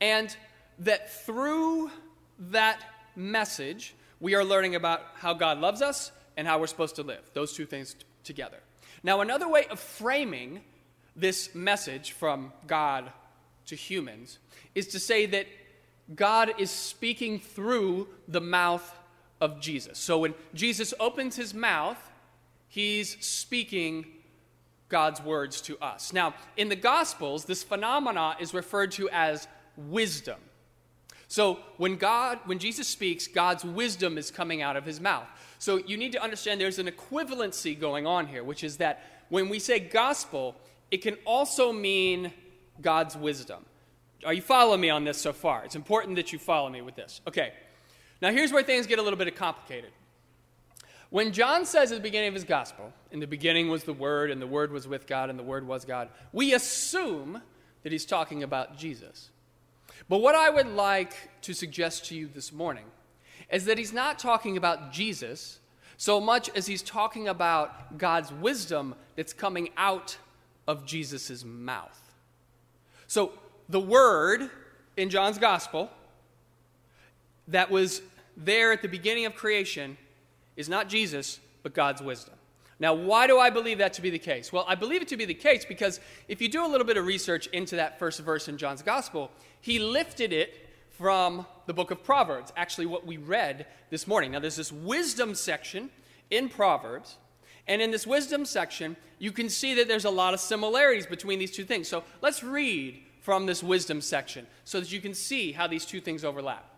and 0.00 0.36
that 0.80 1.10
through 1.24 1.90
that 2.50 2.82
message, 3.16 3.94
we 4.20 4.34
are 4.34 4.44
learning 4.44 4.74
about 4.74 5.02
how 5.14 5.32
God 5.32 5.58
loves 5.58 5.80
us 5.80 6.12
and 6.36 6.46
how 6.46 6.58
we're 6.58 6.66
supposed 6.66 6.96
to 6.96 7.02
live. 7.02 7.30
Those 7.34 7.52
two 7.52 7.66
things 7.66 7.94
t- 7.94 8.00
together. 8.24 8.58
Now, 9.02 9.20
another 9.20 9.48
way 9.48 9.66
of 9.66 9.80
framing 9.80 10.60
this 11.16 11.54
message 11.54 12.12
from 12.12 12.52
God 12.66 13.10
to 13.66 13.76
humans 13.76 14.38
is 14.74 14.88
to 14.88 14.98
say 14.98 15.26
that 15.26 15.46
God 16.14 16.54
is 16.58 16.70
speaking 16.70 17.38
through 17.38 18.08
the 18.28 18.40
mouth 18.40 18.96
of 19.40 19.60
Jesus. 19.60 19.98
So 19.98 20.18
when 20.18 20.34
Jesus 20.54 20.94
opens 21.00 21.36
his 21.36 21.52
mouth, 21.52 21.98
he's 22.68 23.16
speaking 23.24 24.06
God's 24.88 25.20
words 25.22 25.60
to 25.62 25.78
us. 25.78 26.12
Now, 26.12 26.34
in 26.56 26.68
the 26.68 26.76
Gospels, 26.76 27.44
this 27.44 27.62
phenomena 27.62 28.36
is 28.38 28.54
referred 28.54 28.92
to 28.92 29.08
as 29.10 29.48
wisdom. 29.76 30.38
So 31.32 31.60
when 31.78 31.96
God, 31.96 32.40
when 32.44 32.58
Jesus 32.58 32.86
speaks, 32.86 33.26
God's 33.26 33.64
wisdom 33.64 34.18
is 34.18 34.30
coming 34.30 34.60
out 34.60 34.76
of 34.76 34.84
his 34.84 35.00
mouth. 35.00 35.26
So 35.58 35.78
you 35.78 35.96
need 35.96 36.12
to 36.12 36.22
understand 36.22 36.60
there's 36.60 36.78
an 36.78 36.88
equivalency 36.88 37.80
going 37.80 38.06
on 38.06 38.26
here, 38.26 38.44
which 38.44 38.62
is 38.62 38.76
that 38.76 39.02
when 39.30 39.48
we 39.48 39.58
say 39.58 39.80
gospel, 39.80 40.54
it 40.90 40.98
can 40.98 41.16
also 41.24 41.72
mean 41.72 42.34
God's 42.82 43.16
wisdom. 43.16 43.64
Are 44.26 44.34
you 44.34 44.42
following 44.42 44.82
me 44.82 44.90
on 44.90 45.04
this 45.04 45.18
so 45.18 45.32
far? 45.32 45.64
It's 45.64 45.74
important 45.74 46.16
that 46.16 46.34
you 46.34 46.38
follow 46.38 46.68
me 46.68 46.82
with 46.82 46.96
this. 46.96 47.22
Okay. 47.26 47.54
Now, 48.20 48.30
here's 48.30 48.52
where 48.52 48.62
things 48.62 48.86
get 48.86 48.98
a 48.98 49.02
little 49.02 49.18
bit 49.18 49.34
complicated. 49.34 49.92
When 51.08 51.32
John 51.32 51.64
says 51.64 51.92
at 51.92 51.94
the 51.94 52.02
beginning 52.02 52.28
of 52.28 52.34
his 52.34 52.44
gospel, 52.44 52.92
in 53.10 53.20
the 53.20 53.26
beginning 53.26 53.70
was 53.70 53.84
the 53.84 53.94
Word, 53.94 54.30
and 54.30 54.42
the 54.42 54.46
Word 54.46 54.70
was 54.70 54.86
with 54.86 55.06
God, 55.06 55.30
and 55.30 55.38
the 55.38 55.42
Word 55.42 55.66
was 55.66 55.86
God, 55.86 56.10
we 56.30 56.52
assume 56.52 57.40
that 57.84 57.90
he's 57.90 58.04
talking 58.04 58.42
about 58.42 58.76
Jesus. 58.76 59.30
But 60.08 60.18
what 60.18 60.34
I 60.34 60.50
would 60.50 60.66
like 60.68 61.14
to 61.42 61.54
suggest 61.54 62.06
to 62.06 62.14
you 62.14 62.28
this 62.32 62.52
morning 62.52 62.84
is 63.50 63.64
that 63.66 63.78
he's 63.78 63.92
not 63.92 64.18
talking 64.18 64.56
about 64.56 64.92
Jesus 64.92 65.58
so 65.96 66.20
much 66.20 66.50
as 66.56 66.66
he's 66.66 66.82
talking 66.82 67.28
about 67.28 67.96
God's 67.98 68.32
wisdom 68.32 68.94
that's 69.14 69.32
coming 69.32 69.70
out 69.76 70.16
of 70.66 70.84
Jesus' 70.84 71.44
mouth. 71.44 72.12
So, 73.06 73.32
the 73.68 73.80
word 73.80 74.50
in 74.96 75.10
John's 75.10 75.38
gospel 75.38 75.90
that 77.48 77.70
was 77.70 78.02
there 78.36 78.72
at 78.72 78.82
the 78.82 78.88
beginning 78.88 79.26
of 79.26 79.34
creation 79.34 79.96
is 80.56 80.68
not 80.68 80.88
Jesus, 80.88 81.40
but 81.62 81.74
God's 81.74 82.02
wisdom. 82.02 82.34
Now, 82.82 82.94
why 82.94 83.28
do 83.28 83.38
I 83.38 83.48
believe 83.48 83.78
that 83.78 83.92
to 83.92 84.02
be 84.02 84.10
the 84.10 84.18
case? 84.18 84.52
Well, 84.52 84.64
I 84.66 84.74
believe 84.74 85.02
it 85.02 85.08
to 85.08 85.16
be 85.16 85.24
the 85.24 85.34
case 85.34 85.64
because 85.64 86.00
if 86.26 86.42
you 86.42 86.48
do 86.48 86.66
a 86.66 86.68
little 86.68 86.84
bit 86.84 86.96
of 86.96 87.06
research 87.06 87.46
into 87.46 87.76
that 87.76 87.96
first 88.00 88.18
verse 88.18 88.48
in 88.48 88.58
John's 88.58 88.82
gospel, 88.82 89.30
he 89.60 89.78
lifted 89.78 90.32
it 90.32 90.68
from 90.90 91.46
the 91.66 91.74
book 91.74 91.92
of 91.92 92.02
Proverbs, 92.02 92.52
actually, 92.56 92.86
what 92.86 93.06
we 93.06 93.18
read 93.18 93.66
this 93.90 94.08
morning. 94.08 94.32
Now, 94.32 94.40
there's 94.40 94.56
this 94.56 94.72
wisdom 94.72 95.36
section 95.36 95.90
in 96.28 96.48
Proverbs, 96.48 97.18
and 97.68 97.80
in 97.80 97.92
this 97.92 98.04
wisdom 98.04 98.44
section, 98.44 98.96
you 99.20 99.30
can 99.30 99.48
see 99.48 99.74
that 99.74 99.86
there's 99.86 100.04
a 100.04 100.10
lot 100.10 100.34
of 100.34 100.40
similarities 100.40 101.06
between 101.06 101.38
these 101.38 101.52
two 101.52 101.64
things. 101.64 101.86
So 101.86 102.02
let's 102.20 102.42
read 102.42 103.00
from 103.20 103.46
this 103.46 103.62
wisdom 103.62 104.00
section 104.00 104.44
so 104.64 104.80
that 104.80 104.90
you 104.90 105.00
can 105.00 105.14
see 105.14 105.52
how 105.52 105.68
these 105.68 105.86
two 105.86 106.00
things 106.00 106.24
overlap. 106.24 106.68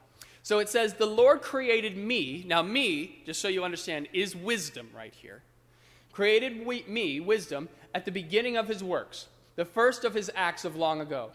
So 0.42 0.58
it 0.58 0.68
says, 0.68 0.92
The 0.92 1.06
Lord 1.06 1.40
created 1.40 1.96
me. 1.96 2.44
Now, 2.46 2.60
me, 2.60 3.22
just 3.24 3.40
so 3.40 3.48
you 3.48 3.64
understand, 3.64 4.08
is 4.12 4.36
wisdom 4.36 4.90
right 4.94 5.14
here. 5.14 5.40
Created 6.14 6.64
we, 6.64 6.84
me, 6.86 7.18
wisdom, 7.18 7.68
at 7.92 8.04
the 8.04 8.12
beginning 8.12 8.56
of 8.56 8.68
his 8.68 8.84
works, 8.84 9.26
the 9.56 9.64
first 9.64 10.04
of 10.04 10.14
his 10.14 10.30
acts 10.36 10.64
of 10.64 10.76
long 10.76 11.00
ago. 11.00 11.32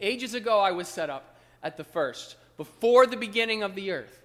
Ages 0.00 0.34
ago 0.34 0.58
I 0.58 0.72
was 0.72 0.88
set 0.88 1.08
up 1.08 1.36
at 1.62 1.76
the 1.76 1.84
first, 1.84 2.34
before 2.56 3.06
the 3.06 3.16
beginning 3.16 3.62
of 3.62 3.76
the 3.76 3.92
earth. 3.92 4.20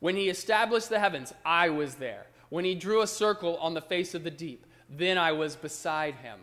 When 0.00 0.16
he 0.16 0.28
established 0.28 0.88
the 0.88 0.98
heavens, 0.98 1.32
I 1.46 1.68
was 1.68 1.94
there. 1.94 2.26
When 2.48 2.64
he 2.64 2.74
drew 2.74 3.02
a 3.02 3.06
circle 3.06 3.56
on 3.58 3.74
the 3.74 3.80
face 3.80 4.16
of 4.16 4.24
the 4.24 4.32
deep, 4.32 4.66
then 4.90 5.16
I 5.16 5.30
was 5.30 5.54
beside 5.54 6.16
him, 6.16 6.40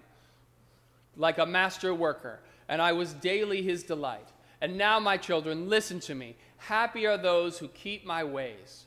like 1.17 1.39
a 1.39 1.45
master 1.45 1.93
worker, 1.93 2.39
and 2.69 2.81
I 2.81 2.93
was 2.93 3.13
daily 3.15 3.61
his 3.61 3.83
delight. 3.83 4.29
And 4.61 4.77
now, 4.77 4.97
my 4.97 5.17
children, 5.17 5.67
listen 5.67 5.99
to 6.01 6.15
me. 6.15 6.37
Happy 6.55 7.05
are 7.05 7.17
those 7.17 7.59
who 7.59 7.67
keep 7.67 8.05
my 8.05 8.23
ways. 8.23 8.85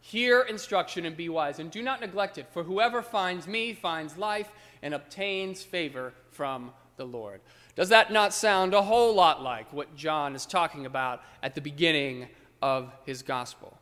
Hear 0.00 0.42
instruction 0.42 1.04
and 1.04 1.16
be 1.16 1.28
wise, 1.28 1.58
and 1.58 1.70
do 1.70 1.82
not 1.82 2.00
neglect 2.00 2.38
it, 2.38 2.48
for 2.52 2.62
whoever 2.62 3.02
finds 3.02 3.46
me 3.46 3.74
finds 3.74 4.16
life 4.16 4.50
and 4.82 4.94
obtains 4.94 5.62
favor 5.62 6.12
from 6.30 6.72
the 6.96 7.04
Lord. 7.04 7.40
Does 7.74 7.90
that 7.90 8.12
not 8.12 8.32
sound 8.32 8.74
a 8.74 8.82
whole 8.82 9.14
lot 9.14 9.42
like 9.42 9.72
what 9.72 9.96
John 9.96 10.34
is 10.34 10.46
talking 10.46 10.86
about 10.86 11.22
at 11.42 11.54
the 11.54 11.60
beginning 11.60 12.28
of 12.60 12.92
his 13.06 13.22
gospel? 13.22 13.78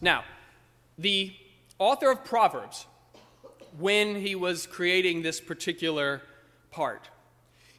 Now, 0.00 0.24
the 0.96 1.32
author 1.78 2.10
of 2.10 2.24
Proverbs, 2.24 2.86
when 3.78 4.16
he 4.16 4.34
was 4.34 4.66
creating 4.66 5.22
this 5.22 5.40
particular 5.40 6.22
part, 6.70 7.08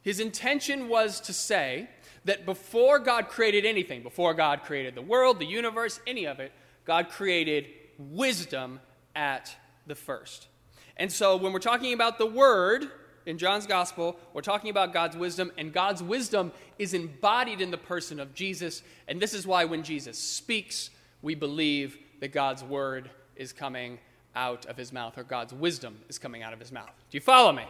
his 0.02 0.20
intention 0.20 0.88
was 0.88 1.20
to 1.20 1.32
say 1.32 1.88
that 2.24 2.46
before 2.46 2.98
God 2.98 3.28
created 3.28 3.64
anything, 3.66 4.02
before 4.02 4.34
God 4.34 4.62
created 4.62 4.94
the 4.94 5.02
world, 5.02 5.38
the 5.38 5.46
universe, 5.46 6.00
any 6.06 6.26
of 6.26 6.40
it, 6.40 6.52
God 6.84 7.08
created 7.08 7.66
wisdom 7.98 8.80
at 9.14 9.54
the 9.86 9.94
first. 9.94 10.48
And 10.96 11.10
so 11.10 11.36
when 11.36 11.52
we're 11.52 11.58
talking 11.58 11.92
about 11.92 12.18
the 12.18 12.26
Word 12.26 12.90
in 13.26 13.38
John's 13.38 13.66
Gospel, 13.66 14.18
we're 14.32 14.42
talking 14.42 14.70
about 14.70 14.92
God's 14.92 15.16
wisdom, 15.16 15.52
and 15.56 15.72
God's 15.72 16.02
wisdom 16.02 16.52
is 16.78 16.94
embodied 16.94 17.60
in 17.60 17.70
the 17.70 17.78
person 17.78 18.20
of 18.20 18.34
Jesus. 18.34 18.82
And 19.08 19.20
this 19.20 19.34
is 19.34 19.46
why 19.46 19.64
when 19.64 19.82
Jesus 19.82 20.18
speaks, 20.18 20.90
we 21.22 21.34
believe 21.34 21.98
that 22.20 22.32
God's 22.32 22.64
Word 22.64 23.10
is 23.36 23.52
coming 23.52 23.98
out 24.34 24.66
of 24.66 24.76
his 24.76 24.92
mouth, 24.92 25.18
or 25.18 25.24
God's 25.24 25.52
wisdom 25.52 25.98
is 26.08 26.18
coming 26.18 26.42
out 26.42 26.52
of 26.52 26.60
his 26.60 26.70
mouth. 26.70 26.90
Do 27.10 27.16
you 27.16 27.20
follow 27.20 27.52
me? 27.52 27.64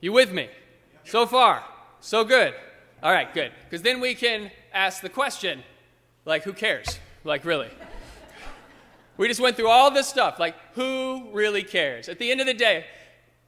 You 0.00 0.12
with 0.12 0.32
me? 0.32 0.48
So 1.04 1.26
far, 1.26 1.64
so 2.00 2.24
good. 2.24 2.54
All 3.02 3.12
right, 3.12 3.32
good. 3.32 3.52
Because 3.64 3.82
then 3.82 4.00
we 4.00 4.14
can 4.14 4.50
ask 4.72 5.02
the 5.02 5.08
question 5.08 5.62
like, 6.24 6.44
who 6.44 6.52
cares? 6.52 6.98
Like, 7.24 7.44
really? 7.44 7.68
We 9.18 9.28
just 9.28 9.40
went 9.40 9.56
through 9.56 9.68
all 9.68 9.90
this 9.90 10.08
stuff. 10.08 10.38
Like, 10.38 10.54
who 10.74 11.28
really 11.32 11.62
cares? 11.62 12.08
At 12.08 12.18
the 12.18 12.30
end 12.30 12.40
of 12.40 12.46
the 12.46 12.54
day, 12.54 12.86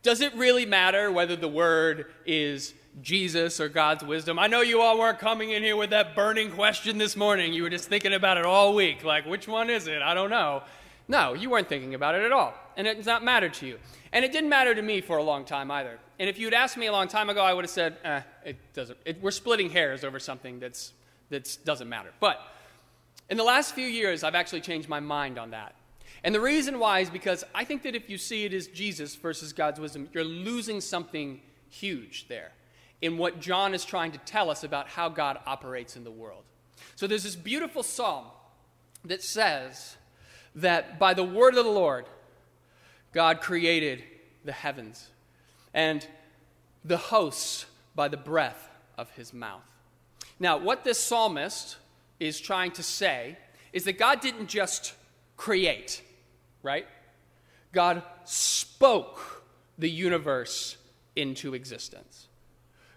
does 0.03 0.21
it 0.21 0.35
really 0.35 0.67
matter 0.67 1.11
whether 1.11 1.37
the 1.37 1.49
word 1.49 2.07
is 2.27 2.75
Jesus 3.01 3.61
or 3.61 3.69
God's 3.69 4.03
wisdom? 4.05 4.39
I 4.39 4.49
know 4.49 4.61
you 4.61 4.81
all 4.81 4.99
weren't 4.99 5.19
coming 5.19 5.51
in 5.51 5.63
here 5.63 5.77
with 5.77 5.91
that 5.91 6.15
burning 6.15 6.51
question 6.51 6.99
this 6.99 7.17
morning. 7.17 7.53
You 7.53 7.63
were 7.63 7.71
just 7.71 7.89
thinking 7.89 8.13
about 8.13 8.37
it 8.37 8.45
all 8.45 8.75
week. 8.75 9.05
Like, 9.05 9.27
which 9.27 9.47
one 9.47 9.71
is 9.71 9.87
it? 9.87 10.03
I 10.03 10.13
don't 10.13 10.31
know. 10.31 10.63
No, 11.07 11.35
you 11.35 11.51
weren't 11.51 11.69
thinking 11.69 11.95
about 11.95 12.15
it 12.15 12.23
at 12.23 12.33
all. 12.33 12.55
And 12.77 12.87
it 12.87 12.97
does 12.97 13.07
not 13.07 13.25
matter 13.25 13.49
to 13.49 13.67
you. 13.67 13.79
And 14.13 14.25
it 14.25 14.33
didn't 14.33 14.49
matter 14.49 14.75
to 14.75 14.83
me 14.83 15.01
for 15.01 15.19
a 15.19 15.23
long 15.23 15.45
time 15.45 15.71
either. 15.71 15.99
And 16.19 16.29
if 16.29 16.39
you'd 16.39 16.55
asked 16.55 16.77
me 16.77 16.87
a 16.87 16.93
long 16.93 17.09
time 17.09 17.31
ago, 17.31 17.43
I 17.43 17.55
would 17.55 17.65
have 17.65 17.71
said, 17.71 17.97
eh, 18.05 18.21
it 18.45 18.57
doesn't. 18.75 18.99
It, 19.05 19.23
we're 19.23 19.31
splitting 19.31 19.71
hairs 19.71 20.03
over 20.03 20.19
something 20.19 20.61
that's, 20.61 20.93
that 21.29 21.59
doesn't 21.65 21.89
matter. 21.89 22.11
But 22.21 22.41
in 23.31 23.37
the 23.37 23.45
last 23.45 23.75
few 23.75 23.87
years, 23.87 24.25
I've 24.25 24.35
actually 24.35 24.61
changed 24.61 24.89
my 24.89 25.01
mind 25.01 25.39
on 25.39 25.53
that. 25.53 25.75
And 26.23 26.35
the 26.35 26.41
reason 26.41 26.79
why 26.79 26.99
is 27.01 27.09
because 27.09 27.45
I 27.55 27.65
think 27.65 27.83
that 27.85 27.95
if 27.95 28.11
you 28.11 28.19
see 28.19 28.45
it 28.45 28.53
as 28.53 28.67
Jesus 28.67 29.15
versus 29.15 29.53
God's 29.53 29.81
wisdom, 29.81 30.09
you're 30.13 30.25
losing 30.25 30.81
something 30.81 31.41
huge 31.71 32.29
there 32.29 32.51
in 33.01 33.17
what 33.17 33.41
John 33.41 33.73
is 33.73 33.85
trying 33.85 34.13
to 34.13 34.19
tell 34.19 34.51
us 34.51 34.65
about 34.65 34.89
how 34.89 35.09
God 35.09 35.39
operates 35.47 35.97
in 35.97 36.05
the 36.05 36.11
world. 36.11 36.43
So 36.97 37.07
there's 37.07 37.23
this 37.23 37.37
beautiful 37.37 37.83
psalm 37.83 38.27
that 39.05 39.23
says 39.23 39.97
that 40.57 40.99
by 40.99 41.15
the 41.15 41.25
word 41.25 41.57
of 41.57 41.65
the 41.65 41.71
Lord, 41.71 42.07
God 43.13 43.41
created 43.41 44.03
the 44.45 44.53
heavens 44.53 45.09
and 45.73 46.07
the 46.85 46.97
hosts 46.97 47.67
by 47.95 48.09
the 48.09 48.17
breath 48.17 48.69
of 48.99 49.11
his 49.13 49.33
mouth. 49.33 49.63
Now, 50.39 50.59
what 50.59 50.85
this 50.85 50.99
psalmist 50.99 51.77
is 52.21 52.41
trying 52.41 52.71
to 52.73 52.83
say 52.83 53.37
is 53.73 53.85
that 53.85 53.99
God 53.99 54.21
didn't 54.21 54.49
just 54.49 54.95
create, 55.37 56.03
right? 56.63 56.87
God 57.73 58.03
spoke 58.25 59.45
the 59.79 59.91
universe 59.91 60.77
into 61.17 61.55
existence. 61.55 62.29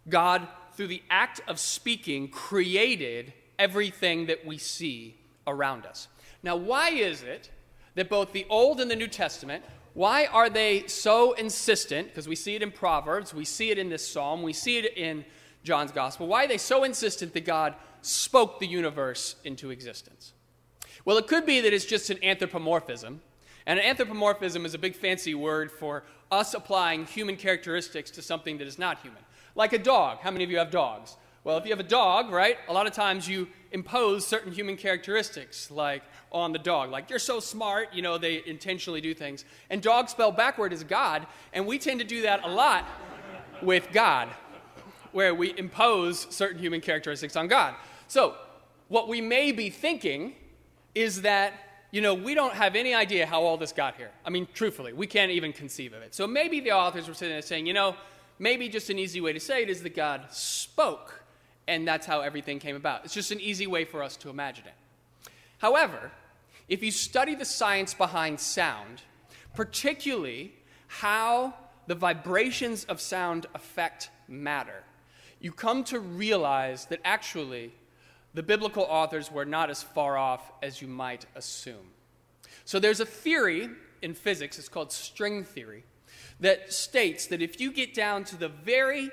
God, 0.10 0.48
through 0.74 0.88
the 0.88 1.04
act 1.10 1.42
of 1.48 1.60
speaking, 1.60 2.28
created 2.28 3.34
everything 3.58 4.26
that 4.26 4.46
we 4.46 4.58
see 4.58 5.16
around 5.48 5.86
us. 5.86 6.08
Now, 6.42 6.56
why 6.56 6.90
is 6.90 7.24
it 7.24 7.50
that 7.96 8.10
both 8.10 8.34
the 8.34 8.46
Old 8.50 8.82
and 8.82 8.92
the 8.92 8.96
New 8.96 9.08
Testament 9.08 9.64
why 9.94 10.26
are 10.26 10.50
they 10.50 10.88
so 10.88 11.34
insistent? 11.34 12.08
Because 12.08 12.28
we 12.28 12.36
see 12.36 12.56
it 12.56 12.64
in 12.64 12.72
Proverbs, 12.72 13.34
we 13.34 13.46
see 13.46 13.70
it 13.70 13.78
in 13.78 13.90
this 13.90 14.08
psalm, 14.08 14.42
we 14.42 14.54
see 14.54 14.80
it 14.80 14.98
in 14.98 15.24
John's 15.64 15.92
gospel. 15.92 16.28
Why 16.28 16.46
are 16.46 16.48
they 16.48 16.58
so 16.58 16.84
insistent 16.84 17.34
that 17.34 17.46
God 17.46 17.76
spoke 18.06 18.60
the 18.60 18.68
universe 18.68 19.36
into 19.44 19.72
existence? 19.72 20.34
Well, 21.06 21.18
it 21.18 21.28
could 21.28 21.46
be 21.46 21.62
that 21.62 21.74
it's 21.74 21.86
just 21.86 22.10
an 22.10 22.24
anthropomorphism. 22.24 23.22
And 23.66 23.80
an 23.80 23.86
anthropomorphism 23.86 24.66
is 24.66 24.74
a 24.74 24.78
big 24.78 24.96
fancy 24.96 25.34
word 25.34 25.72
for 25.72 26.04
us 26.32 26.54
applying 26.54 27.06
human 27.06 27.36
characteristics 27.36 28.12
to 28.12 28.22
something 28.22 28.58
that 28.58 28.68
is 28.68 28.78
not 28.78 29.00
human. 29.00 29.22
Like 29.56 29.74
a 29.74 29.78
dog. 29.78 30.20
How 30.20 30.32
many 30.32 30.44
of 30.44 30.52
you 30.52 30.58
have 30.58 30.72
dogs? 30.72 31.16
Well, 31.44 31.58
if 31.58 31.66
you 31.66 31.72
have 31.72 31.80
a 31.80 31.84
dog, 31.84 32.32
right, 32.32 32.58
a 32.70 32.74
lot 32.74 32.88
of 32.88 32.94
times 32.94 33.28
you 33.28 33.50
impose 33.74 34.26
certain 34.26 34.54
human 34.54 34.78
characteristics, 34.78 35.70
like 35.70 36.02
on 36.32 36.54
the 36.54 36.60
dog. 36.60 36.90
Like, 36.90 37.10
you're 37.10 37.20
so 37.20 37.42
smart, 37.42 37.94
you 37.94 38.02
know, 38.02 38.18
they 38.18 38.42
intentionally 38.46 39.02
do 39.02 39.14
things. 39.14 39.44
And 39.70 39.82
dog 39.82 40.08
spelled 40.08 40.38
backward 40.38 40.72
is 40.72 40.86
God, 40.86 41.28
and 41.52 41.68
we 41.68 41.80
tend 41.80 42.00
to 42.00 42.06
do 42.06 42.22
that 42.22 42.46
a 42.46 42.48
lot 42.48 42.86
with 43.62 43.90
God, 43.92 44.30
where 45.12 45.36
we 45.36 45.54
impose 45.58 46.28
certain 46.34 46.60
human 46.60 46.80
characteristics 46.80 47.36
on 47.36 47.48
God. 47.48 47.76
So, 48.14 48.36
what 48.90 49.08
we 49.08 49.22
may 49.22 49.52
be 49.52 49.72
thinking 49.72 50.36
is 50.94 51.24
that, 51.24 51.54
you 51.90 52.00
know, 52.00 52.14
we 52.14 52.36
don't 52.36 52.54
have 52.54 52.76
any 52.76 52.94
idea 52.94 53.26
how 53.26 53.42
all 53.42 53.58
this 53.58 53.72
got 53.72 53.96
here. 53.96 54.12
I 54.24 54.30
mean, 54.30 54.48
truthfully, 54.54 54.94
we 54.94 55.08
can't 55.08 55.32
even 55.32 55.52
conceive 55.52 55.94
of 55.94 56.04
it. 56.04 56.14
So 56.14 56.28
maybe 56.28 56.60
the 56.60 56.74
authors 56.74 57.08
were 57.08 57.16
sitting 57.16 57.34
there 57.34 57.42
saying, 57.42 57.66
you 57.66 57.74
know, 57.74 57.96
maybe 58.38 58.70
just 58.70 58.92
an 58.92 59.00
easy 59.00 59.20
way 59.20 59.34
to 59.34 59.40
say 59.40 59.64
it 59.64 59.70
is 59.72 59.82
that 59.82 59.96
God 59.96 60.28
spoke, 60.30 61.24
and 61.68 61.88
that's 61.88 62.06
how 62.06 62.22
everything 62.22 62.60
came 62.60 62.76
about. 62.76 63.04
It's 63.04 63.16
just 63.16 63.32
an 63.32 63.40
easy 63.40 63.66
way 63.66 63.84
for 63.84 64.04
us 64.04 64.16
to 64.18 64.30
imagine 64.30 64.66
it. 64.68 65.32
However, 65.58 66.12
if 66.70 66.84
you 66.84 66.92
study 66.92 67.34
the 67.34 67.46
science 67.46 67.96
behind 67.96 68.40
sound, 68.40 69.02
particularly 69.56 70.54
how 70.86 71.56
the 71.88 71.96
vibrations 71.96 72.84
of 72.84 73.02
sound 73.02 73.48
affect 73.56 74.12
matter, 74.28 74.84
you 75.40 75.52
come 75.52 75.84
to 75.86 76.00
realize 76.00 76.86
that 76.86 77.00
actually 77.04 77.74
the 78.34 78.44
biblical 78.44 78.84
authors 78.84 79.32
were 79.32 79.46
not 79.46 79.70
as 79.70 79.84
far 79.84 80.18
off 80.18 80.52
as 80.62 80.82
you 80.82 80.88
might 80.88 81.26
assume. 81.36 81.92
So 82.66 82.80
there's 82.80 83.00
a 83.00 83.06
theory 83.06 83.70
in 84.02 84.14
physics, 84.14 84.58
it's 84.58 84.70
called 84.70 84.92
string 84.92 85.44
theory, 85.44 85.84
that 86.40 86.74
states 86.74 87.28
that 87.28 87.42
if 87.42 87.60
you 87.60 87.72
get 87.72 87.94
down 87.94 88.24
to 88.26 88.36
the 88.36 88.50
very 88.50 89.12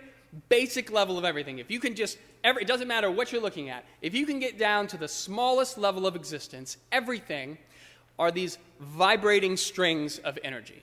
basic 0.49 0.91
level 0.91 1.19
of 1.19 1.25
everything, 1.25 1.59
if 1.59 1.71
you 1.71 1.81
can 1.81 1.95
just 1.95 2.19
every, 2.45 2.63
it 2.63 2.69
doesn't 2.69 2.89
matter 2.89 3.11
what 3.11 3.33
you're 3.33 3.43
looking 3.43 3.69
at. 3.69 3.85
If 4.03 4.15
you 4.15 4.27
can 4.27 4.39
get 4.39 4.59
down 4.59 4.87
to 4.89 4.97
the 4.97 5.09
smallest 5.09 5.79
level 5.79 6.07
of 6.07 6.17
existence, 6.17 6.77
everything 6.91 7.59
are 8.19 8.31
these 8.31 8.59
vibrating 8.81 9.57
strings 9.57 10.19
of 10.19 10.39
energy. 10.45 10.83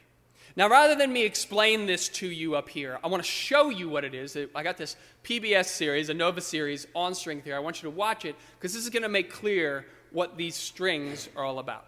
Now, 0.57 0.67
rather 0.67 0.95
than 0.95 1.13
me 1.13 1.23
explain 1.23 1.85
this 1.85 2.09
to 2.09 2.27
you 2.27 2.55
up 2.55 2.67
here, 2.67 2.97
I 3.03 3.07
want 3.09 3.23
to 3.23 3.29
show 3.29 3.69
you 3.69 3.89
what 3.89 4.03
it 4.03 4.15
is. 4.15 4.35
I 4.55 4.63
got 4.63 4.75
this 4.75 4.95
PBS 5.23 5.65
series, 5.65 6.09
a 6.09 6.15
Nova 6.15 6.41
series 6.41 6.87
on 6.95 7.13
string 7.13 7.43
theory. 7.43 7.55
I 7.55 7.59
want 7.59 7.83
you 7.83 7.91
to 7.91 7.95
watch 7.95 8.25
it 8.25 8.35
because 8.57 8.73
this 8.73 8.81
is 8.83 8.89
going 8.89 9.03
to 9.03 9.09
make 9.09 9.31
clear 9.31 9.85
what 10.11 10.35
these 10.35 10.55
strings 10.55 11.29
are 11.35 11.43
all 11.43 11.59
about. 11.59 11.85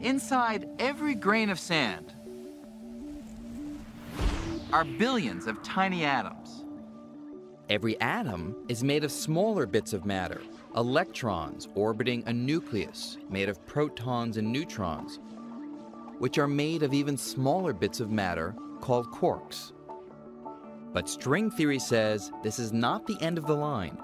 Inside 0.00 0.70
every 0.78 1.14
grain 1.14 1.50
of 1.50 1.60
sand 1.60 2.14
are 4.72 4.84
billions 4.84 5.46
of 5.46 5.62
tiny 5.62 6.06
atoms. 6.06 6.64
Every 7.68 8.00
atom 8.00 8.56
is 8.68 8.82
made 8.82 9.04
of 9.04 9.12
smaller 9.12 9.66
bits 9.66 9.92
of 9.92 10.06
matter, 10.06 10.40
electrons 10.74 11.68
orbiting 11.74 12.22
a 12.24 12.32
nucleus 12.32 13.18
made 13.28 13.50
of 13.50 13.66
protons 13.66 14.38
and 14.38 14.50
neutrons 14.50 15.18
which 16.20 16.36
are 16.36 16.46
made 16.46 16.82
of 16.82 16.92
even 16.92 17.16
smaller 17.16 17.72
bits 17.72 17.98
of 17.98 18.10
matter 18.10 18.54
called 18.80 19.10
quarks. 19.10 19.72
But 20.92 21.08
string 21.08 21.50
theory 21.50 21.78
says 21.78 22.30
this 22.42 22.58
is 22.58 22.74
not 22.74 23.06
the 23.06 23.16
end 23.22 23.38
of 23.38 23.46
the 23.46 23.56
line. 23.56 23.96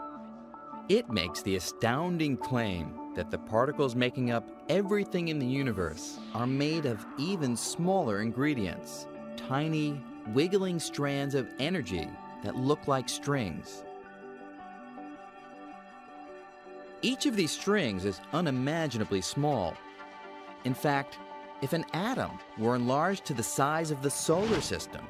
It 0.89 1.11
makes 1.11 1.43
the 1.43 1.57
astounding 1.57 2.39
claim 2.39 2.95
that 3.15 3.31
the 3.31 3.39
particles 3.39 3.95
making 3.95 4.31
up 4.31 4.49
everything 4.71 5.29
in 5.29 5.39
the 5.39 5.47
universe 5.47 6.19
are 6.33 6.47
made 6.47 6.87
of 6.87 7.05
even 7.19 7.55
smaller 7.55 8.23
ingredients, 8.23 9.07
tiny, 9.37 10.01
wiggling 10.33 10.79
strands 10.79 11.35
of 11.35 11.49
energy 11.59 12.09
that 12.43 12.57
look 12.57 12.89
like 12.89 13.11
strings. 13.11 13.85
Each 17.03 17.27
of 17.27 17.37
these 17.37 17.51
strings 17.51 18.07
is 18.07 18.23
unimaginably 18.33 19.21
small. 19.21 19.75
In 20.65 20.73
fact, 20.73 21.19
if 21.63 21.73
an 21.73 21.85
atom 21.93 22.39
were 22.59 22.77
enlarged 22.77 23.25
to 23.27 23.35
the 23.35 23.43
size 23.43 23.91
of 23.91 24.03
the 24.03 24.11
solar 24.11 24.61
system. 24.61 25.07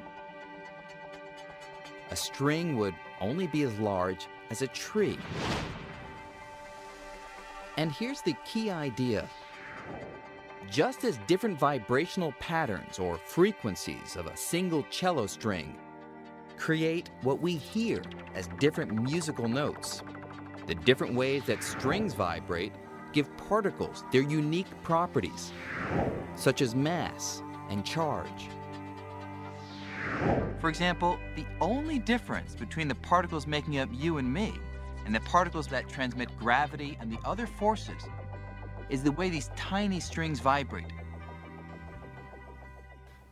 A 2.11 2.17
string 2.17 2.77
would 2.77 2.95
only 3.21 3.47
be 3.47 3.63
as 3.63 3.79
large 3.79 4.27
as 4.51 4.63
a 4.63 4.69
tree. 4.69 5.19
And 7.77 7.93
here's 7.93 8.23
the 8.23 8.37
key 8.45 8.71
idea. 8.71 9.29
Just 10.71 11.05
as 11.05 11.19
different 11.27 11.59
vibrational 11.59 12.33
patterns 12.41 12.99
or 12.99 13.19
frequencies 13.19 14.17
of 14.17 14.27
a 14.27 14.37
single 14.37 14.85
cello 14.91 15.27
string 15.27 15.77
create 16.57 17.11
what 17.23 17.41
we 17.41 17.57
hear 17.57 18.03
as 18.35 18.49
different 18.59 18.93
musical 18.93 19.49
notes, 19.49 20.03
the 20.67 20.75
different 20.75 21.15
ways 21.15 21.45
that 21.45 21.63
strings 21.63 22.15
vibrate 22.15 22.73
give 23.13 23.35
particles 23.49 24.05
their 24.13 24.23
unique 24.23 24.67
properties, 24.83 25.53
such 26.35 26.63
as 26.63 26.75
mass 26.75 27.43
and 27.71 27.85
charge. 27.85 28.49
For 30.61 30.69
example, 30.69 31.19
the 31.35 31.45
only 31.61 31.99
difference 31.99 32.55
between 32.55 32.89
the 32.89 32.95
particles 32.95 33.47
making 33.47 33.79
up 33.79 33.89
you 33.93 34.19
and 34.19 34.33
me 34.33 34.55
and 35.05 35.15
the 35.15 35.21
particles 35.21 35.67
that 35.69 35.89
transmit 35.89 36.29
gravity 36.39 36.97
and 37.01 37.11
the 37.11 37.19
other 37.25 37.47
forces 37.47 38.03
is 38.89 39.03
the 39.03 39.13
way 39.13 39.29
these 39.29 39.51
tiny 39.57 40.01
strings 40.01 40.41
vibrate. 40.41 40.93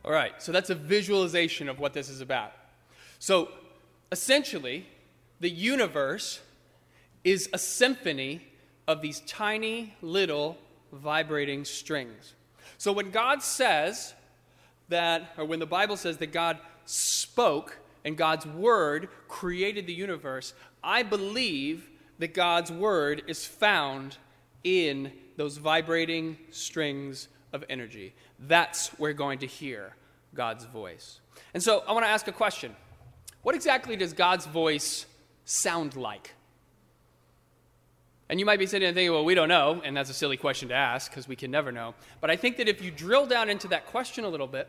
All 0.03 0.11
right, 0.11 0.41
so 0.41 0.51
that's 0.51 0.69
a 0.69 0.75
visualization 0.75 1.67
of 1.67 1.79
what 1.79 1.93
this 1.93 2.09
is 2.09 2.21
about. 2.21 2.51
So 3.19 3.49
essentially, 4.11 4.85
the 5.39 5.49
universe 5.49 6.41
is 7.23 7.49
a 7.53 7.57
symphony 7.57 8.41
of 8.87 9.01
these 9.01 9.21
tiny 9.21 9.93
little 10.01 10.57
vibrating 10.91 11.65
strings. 11.65 12.33
So 12.77 12.91
when 12.91 13.11
God 13.11 13.41
says 13.41 14.13
that, 14.89 15.33
or 15.37 15.45
when 15.45 15.59
the 15.59 15.65
Bible 15.65 15.97
says 15.97 16.17
that 16.17 16.31
God 16.31 16.57
spoke 16.85 17.77
and 18.03 18.17
God's 18.17 18.45
word 18.45 19.09
created 19.27 19.87
the 19.87 19.93
universe, 19.93 20.53
I 20.83 21.03
believe 21.03 21.89
that 22.19 22.33
God's 22.33 22.71
word 22.71 23.23
is 23.27 23.45
found 23.45 24.17
in 24.63 25.11
those 25.37 25.57
vibrating 25.57 26.37
strings 26.51 27.27
of 27.53 27.63
energy. 27.69 28.13
That's 28.39 28.89
where 28.99 29.11
we're 29.11 29.17
going 29.17 29.39
to 29.39 29.47
hear 29.47 29.95
God's 30.33 30.65
voice. 30.65 31.19
And 31.53 31.61
so 31.61 31.83
I 31.87 31.93
want 31.93 32.05
to 32.05 32.09
ask 32.09 32.27
a 32.27 32.31
question 32.31 32.75
What 33.41 33.55
exactly 33.55 33.95
does 33.95 34.13
God's 34.13 34.45
voice 34.45 35.05
sound 35.45 35.95
like? 35.95 36.33
And 38.29 38.39
you 38.39 38.45
might 38.45 38.57
be 38.57 38.65
sitting 38.65 38.87
and 38.87 38.95
thinking, 38.95 39.11
well, 39.11 39.25
we 39.25 39.35
don't 39.35 39.49
know, 39.49 39.81
and 39.85 39.95
that's 39.95 40.09
a 40.09 40.13
silly 40.13 40.37
question 40.37 40.69
to 40.69 40.75
ask 40.75 41.11
because 41.11 41.27
we 41.27 41.35
can 41.35 41.51
never 41.51 41.71
know. 41.71 41.93
But 42.21 42.31
I 42.31 42.35
think 42.35 42.57
that 42.57 42.67
if 42.67 42.81
you 42.81 42.89
drill 42.89 43.27
down 43.27 43.49
into 43.49 43.67
that 43.67 43.85
question 43.85 44.23
a 44.23 44.29
little 44.29 44.47
bit, 44.47 44.67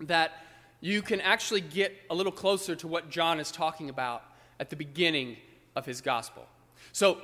that 0.00 0.32
you 0.80 1.02
can 1.02 1.20
actually 1.20 1.60
get 1.60 1.92
a 2.10 2.14
little 2.14 2.32
closer 2.32 2.74
to 2.76 2.88
what 2.88 3.10
John 3.10 3.38
is 3.38 3.52
talking 3.52 3.90
about 3.90 4.24
at 4.58 4.70
the 4.70 4.76
beginning 4.76 5.36
of 5.76 5.84
his 5.84 6.00
gospel. 6.00 6.46
So 6.92 7.18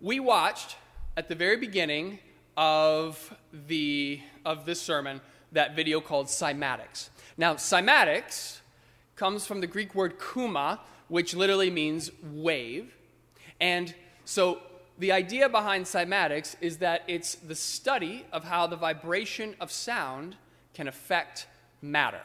we 0.00 0.18
watched 0.18 0.76
at 1.16 1.28
the 1.28 1.34
very 1.34 1.56
beginning 1.56 2.18
of 2.56 3.34
the 3.52 4.20
of 4.44 4.64
this 4.64 4.80
sermon 4.80 5.20
that 5.52 5.76
video 5.76 6.00
called 6.00 6.26
cymatics. 6.26 7.10
Now, 7.36 7.54
cymatics 7.54 8.60
comes 9.14 9.46
from 9.46 9.60
the 9.60 9.66
Greek 9.66 9.94
word 9.94 10.14
kuma, 10.32 10.80
which 11.08 11.34
literally 11.34 11.70
means 11.70 12.10
wave. 12.22 12.94
And 13.60 13.94
so 14.24 14.60
the 14.98 15.12
idea 15.12 15.48
behind 15.48 15.84
cymatics 15.84 16.56
is 16.60 16.78
that 16.78 17.02
it's 17.06 17.34
the 17.36 17.54
study 17.54 18.24
of 18.32 18.44
how 18.44 18.66
the 18.66 18.76
vibration 18.76 19.54
of 19.60 19.70
sound 19.70 20.36
can 20.74 20.88
affect 20.88 21.46
matter. 21.82 22.22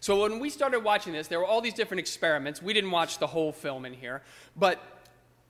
So 0.00 0.22
when 0.22 0.40
we 0.40 0.50
started 0.50 0.82
watching 0.82 1.12
this, 1.12 1.28
there 1.28 1.38
were 1.38 1.46
all 1.46 1.60
these 1.60 1.74
different 1.74 2.00
experiments. 2.00 2.60
We 2.60 2.72
didn't 2.72 2.90
watch 2.90 3.18
the 3.18 3.26
whole 3.26 3.52
film 3.52 3.84
in 3.84 3.92
here, 3.92 4.22
but 4.56 4.80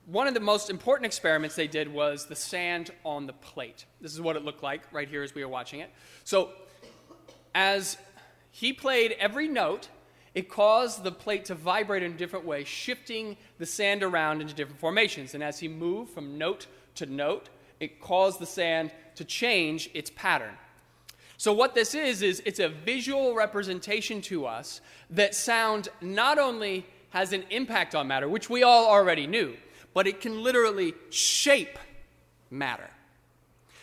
one 0.05 0.27
of 0.27 0.33
the 0.33 0.39
most 0.39 0.69
important 0.69 1.05
experiments 1.05 1.55
they 1.55 1.67
did 1.67 1.91
was 1.91 2.25
the 2.25 2.35
sand 2.35 2.91
on 3.03 3.27
the 3.27 3.33
plate. 3.33 3.85
This 4.01 4.13
is 4.13 4.21
what 4.21 4.35
it 4.35 4.43
looked 4.43 4.63
like 4.63 4.81
right 4.91 5.07
here 5.07 5.23
as 5.23 5.35
we 5.35 5.43
were 5.43 5.49
watching 5.49 5.81
it. 5.81 5.91
So 6.23 6.49
as 7.53 7.97
he 8.51 8.73
played 8.73 9.15
every 9.19 9.47
note, 9.47 9.89
it 10.33 10.49
caused 10.49 11.03
the 11.03 11.11
plate 11.11 11.45
to 11.45 11.55
vibrate 11.55 12.03
in 12.03 12.13
a 12.13 12.17
different 12.17 12.45
way, 12.45 12.63
shifting 12.63 13.37
the 13.57 13.65
sand 13.65 14.03
around 14.03 14.41
into 14.41 14.53
different 14.53 14.79
formations. 14.79 15.33
And 15.33 15.43
as 15.43 15.59
he 15.59 15.67
moved 15.67 16.11
from 16.11 16.37
note 16.37 16.67
to 16.95 17.05
note, 17.05 17.49
it 17.79 17.99
caused 17.99 18.39
the 18.39 18.45
sand 18.45 18.91
to 19.15 19.25
change 19.25 19.89
its 19.93 20.11
pattern. 20.15 20.55
So, 21.37 21.53
what 21.53 21.73
this 21.73 21.95
is, 21.95 22.21
is 22.21 22.41
it's 22.45 22.59
a 22.59 22.67
visual 22.67 23.33
representation 23.33 24.21
to 24.23 24.45
us 24.45 24.81
that 25.09 25.33
sound 25.33 25.87
not 26.01 26.37
only 26.37 26.85
has 27.11 27.33
an 27.33 27.45
impact 27.49 27.95
on 27.95 28.07
matter, 28.07 28.27
which 28.27 28.49
we 28.49 28.63
all 28.63 28.87
already 28.87 29.25
knew, 29.25 29.55
but 29.93 30.05
it 30.05 30.21
can 30.21 30.43
literally 30.43 30.93
shape 31.09 31.79
matter. 32.51 32.89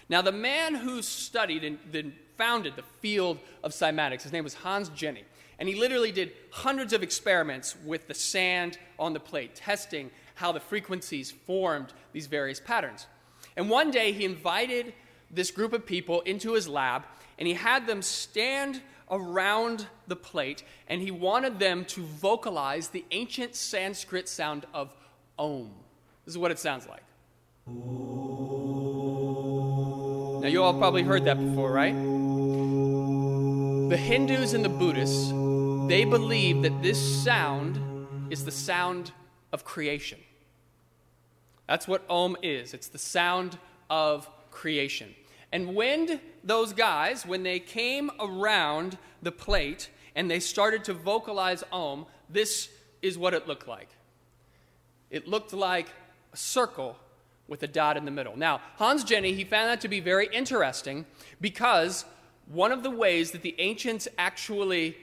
Now, 0.09 0.23
the 0.23 0.33
man 0.33 0.75
who 0.75 1.03
studied 1.03 1.65
and 1.65 1.79
then 1.91 2.15
founded 2.37 2.77
the 2.77 2.85
field 3.01 3.39
of 3.65 3.73
cymatics, 3.73 4.23
his 4.23 4.33
name 4.33 4.45
was 4.45 4.55
Hans 4.55 4.89
Jenny. 4.91 5.25
And 5.59 5.69
he 5.69 5.75
literally 5.75 6.13
did 6.13 6.33
hundreds 6.51 6.93
of 6.93 7.03
experiments 7.03 7.77
with 7.85 8.09
the 8.09 8.15
sand 8.15 8.79
on 8.99 9.13
the 9.13 9.21
plate, 9.21 9.55
testing 9.55 10.11
how 10.35 10.53
the 10.53 10.61
frequencies 10.61 11.31
formed 11.31 11.93
these 12.13 12.27
various 12.27 12.61
patterns. 12.61 13.07
And 13.57 13.71
one 13.71 13.91
day 13.91 14.13
he 14.13 14.25
invited 14.25 14.93
this 15.31 15.51
group 15.51 15.73
of 15.73 15.87
people 15.87 16.21
into 16.23 16.53
his 16.53 16.69
lab 16.69 17.05
and 17.39 17.49
he 17.49 17.55
had 17.55 17.87
them 17.87 18.03
stand 18.03 18.83
around 19.11 19.87
the 20.09 20.17
plate 20.17 20.63
and 20.89 21.01
he 21.01 21.11
wanted 21.11 21.59
them 21.59 21.85
to 21.87 22.03
vocalize 22.03 22.89
the 22.89 23.05
ancient 23.11 23.55
Sanskrit 23.55 24.29
sound 24.29 24.67
of 24.75 24.95
Om. 25.39 25.71
This 26.25 26.35
is 26.35 26.39
what 26.39 26.51
it 26.51 26.59
sounds 26.59 26.87
like. 26.87 27.03
Now, 30.43 30.49
you 30.49 30.63
all 30.63 30.75
probably 30.75 31.03
heard 31.03 31.25
that 31.25 31.39
before, 31.39 31.73
right? 31.73 31.95
The 33.89 33.97
Hindus 33.97 34.55
and 34.55 34.65
the 34.65 34.69
Buddhists, 34.69 35.31
they 35.89 36.05
believe 36.05 36.63
that 36.63 36.83
this 36.83 36.99
sound 37.23 37.79
is 38.29 38.45
the 38.45 38.51
sound 38.51 39.13
of 39.53 39.65
creation. 39.65 40.19
That's 41.69 41.87
what 41.87 42.05
Om 42.11 42.37
is. 42.43 42.75
It's 42.75 42.89
the 42.89 42.99
sound 42.99 43.57
of 43.89 44.29
creation. 44.51 45.15
And 45.53 45.77
when 45.77 46.21
those 46.43 46.73
guys, 46.73 47.25
when 47.25 47.45
they 47.45 47.61
came 47.61 48.11
around 48.19 48.99
the 49.23 49.31
plate 49.31 49.91
and 50.17 50.29
they 50.29 50.41
started 50.41 50.83
to 50.85 50.93
vocalize 50.93 51.63
Om, 51.71 52.07
this 52.29 52.69
is 53.01 53.17
what 53.17 53.33
it 53.33 53.47
looked 53.47 53.69
like. 53.69 53.91
It 55.11 55.29
looked 55.29 55.53
like 55.53 55.87
a 56.33 56.37
circle 56.37 56.97
with 57.47 57.63
a 57.63 57.69
dot 57.69 57.97
in 57.97 58.05
the 58.05 58.11
middle. 58.11 58.37
Now, 58.37 58.61
Hans 58.75 59.05
Jenny, 59.05 59.35
he 59.35 59.45
found 59.45 59.69
that 59.69 59.81
to 59.83 59.89
be 59.89 60.01
very 60.01 60.29
interesting 60.33 61.07
because 61.41 62.05
one 62.49 62.73
of 62.73 62.83
the 62.83 62.91
ways 62.91 63.31
that 63.31 63.43
the 63.43 63.55
ancients 63.59 64.09
actually 64.19 64.97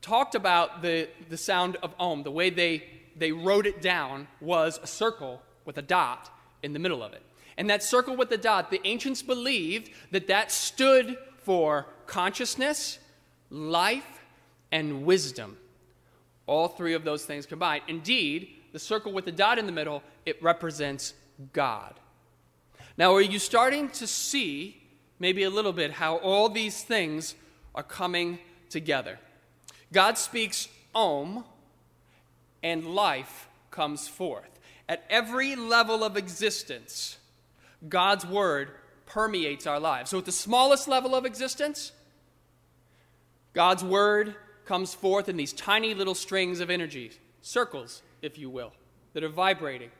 talked 0.00 0.34
about 0.34 0.82
the, 0.82 1.08
the 1.28 1.36
sound 1.36 1.76
of 1.82 1.94
Om, 1.98 2.22
the 2.22 2.30
way 2.30 2.50
they, 2.50 2.84
they 3.16 3.32
wrote 3.32 3.66
it 3.66 3.82
down, 3.82 4.28
was 4.40 4.78
a 4.82 4.86
circle 4.86 5.42
with 5.64 5.78
a 5.78 5.82
dot 5.82 6.30
in 6.62 6.72
the 6.72 6.78
middle 6.78 7.02
of 7.02 7.12
it. 7.12 7.22
And 7.56 7.68
that 7.70 7.82
circle 7.82 8.16
with 8.16 8.30
the 8.30 8.38
dot, 8.38 8.70
the 8.70 8.80
ancients 8.86 9.22
believed 9.22 9.90
that 10.12 10.28
that 10.28 10.52
stood 10.52 11.18
for 11.42 11.86
consciousness, 12.06 12.98
life, 13.50 14.20
and 14.70 15.04
wisdom. 15.04 15.56
All 16.46 16.68
three 16.68 16.94
of 16.94 17.04
those 17.04 17.24
things 17.24 17.46
combined. 17.46 17.82
Indeed, 17.88 18.48
the 18.72 18.78
circle 18.78 19.12
with 19.12 19.24
the 19.24 19.32
dot 19.32 19.58
in 19.58 19.66
the 19.66 19.72
middle, 19.72 20.02
it 20.24 20.42
represents 20.42 21.14
God. 21.52 21.94
Now, 22.96 23.14
are 23.14 23.20
you 23.20 23.38
starting 23.38 23.90
to 23.90 24.06
see, 24.06 24.80
maybe 25.18 25.42
a 25.42 25.50
little 25.50 25.72
bit, 25.72 25.92
how 25.92 26.16
all 26.16 26.48
these 26.48 26.82
things 26.82 27.34
are 27.74 27.82
coming 27.82 28.38
together? 28.70 29.18
God 29.92 30.18
speaks 30.18 30.68
Om, 30.94 31.44
and 32.62 32.86
life 32.86 33.48
comes 33.70 34.08
forth. 34.08 34.58
At 34.88 35.04
every 35.10 35.54
level 35.54 36.02
of 36.02 36.16
existence, 36.16 37.18
God's 37.88 38.26
word 38.26 38.70
permeates 39.06 39.66
our 39.66 39.80
lives. 39.80 40.10
So, 40.10 40.18
at 40.18 40.24
the 40.24 40.32
smallest 40.32 40.88
level 40.88 41.14
of 41.14 41.24
existence, 41.24 41.92
God's 43.54 43.84
word 43.84 44.34
comes 44.64 44.94
forth 44.94 45.28
in 45.28 45.36
these 45.36 45.52
tiny 45.52 45.94
little 45.94 46.14
strings 46.14 46.60
of 46.60 46.70
energy, 46.70 47.12
circles, 47.40 48.02
if 48.22 48.38
you 48.38 48.50
will, 48.50 48.72
that 49.14 49.24
are 49.24 49.28
vibrating. 49.28 49.90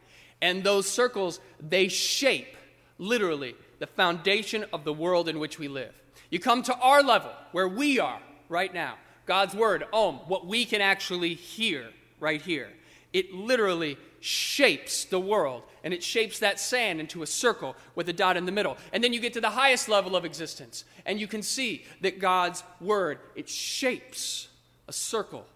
And 0.41 0.63
those 0.63 0.87
circles, 0.87 1.41
they 1.61 1.89
shape, 1.89 2.57
literally, 2.99 3.57
the 3.79 3.87
foundation 3.87 4.65
of 4.73 4.85
the 4.85 4.93
world 4.93 5.29
in 5.29 5.39
which 5.39 5.59
we 5.59 5.69
live. 5.69 5.95
You 6.31 6.39
come 6.39 6.63
to 6.65 6.75
our 6.77 7.03
level, 7.03 7.31
where 7.53 7.69
we 7.69 7.99
are 7.99 8.21
right 8.49 8.73
now. 8.73 8.97
God's 9.29 9.55
word, 9.55 9.85
Om, 9.93 10.17
what 10.27 10.47
we 10.47 10.65
can 10.65 10.81
actually 10.81 11.35
hear 11.35 11.85
right 12.19 12.41
here. 12.41 12.71
It 13.13 13.33
literally 13.33 13.99
shapes 14.21 15.05
the 15.05 15.21
world 15.21 15.63
and 15.85 15.93
it 15.93 16.03
shapes 16.03 16.39
that 16.39 16.59
sand 16.59 16.99
into 16.99 17.23
a 17.23 17.27
circle 17.27 17.77
with 17.95 18.09
a 18.09 18.13
dot 18.13 18.39
in 18.39 18.47
the 18.47 18.53
middle. 18.53 18.79
And 18.91 19.05
then 19.05 19.13
you 19.13 19.21
get 19.21 19.35
to 19.35 19.41
the 19.41 19.51
highest 19.51 19.87
level 19.87 20.17
of 20.17 20.25
existence 20.25 20.85
and 21.05 21.21
you 21.21 21.27
can 21.27 21.43
see 21.43 21.85
that 22.01 22.19
God's 22.19 22.65
word, 22.81 23.19
it 23.37 23.51
shapes 23.51 24.49
a 24.89 24.95
circle, 24.95 25.47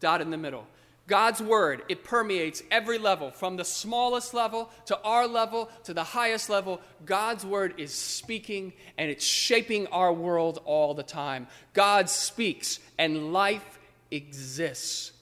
dot 0.00 0.20
in 0.20 0.30
the 0.30 0.36
middle. 0.36 0.66
God's 1.08 1.40
word, 1.40 1.82
it 1.88 2.04
permeates 2.04 2.62
every 2.70 2.98
level, 2.98 3.30
from 3.30 3.56
the 3.56 3.64
smallest 3.64 4.34
level 4.34 4.70
to 4.86 5.00
our 5.00 5.26
level 5.26 5.70
to 5.84 5.94
the 5.94 6.04
highest 6.04 6.50
level. 6.50 6.82
God's 7.06 7.46
word 7.46 7.74
is 7.78 7.94
speaking 7.94 8.74
and 8.98 9.10
it's 9.10 9.24
shaping 9.24 9.86
our 9.86 10.12
world 10.12 10.60
all 10.66 10.92
the 10.92 11.02
time. 11.02 11.46
God 11.72 12.10
speaks 12.10 12.78
and 12.98 13.32
life 13.32 13.78
exists. 14.10 15.12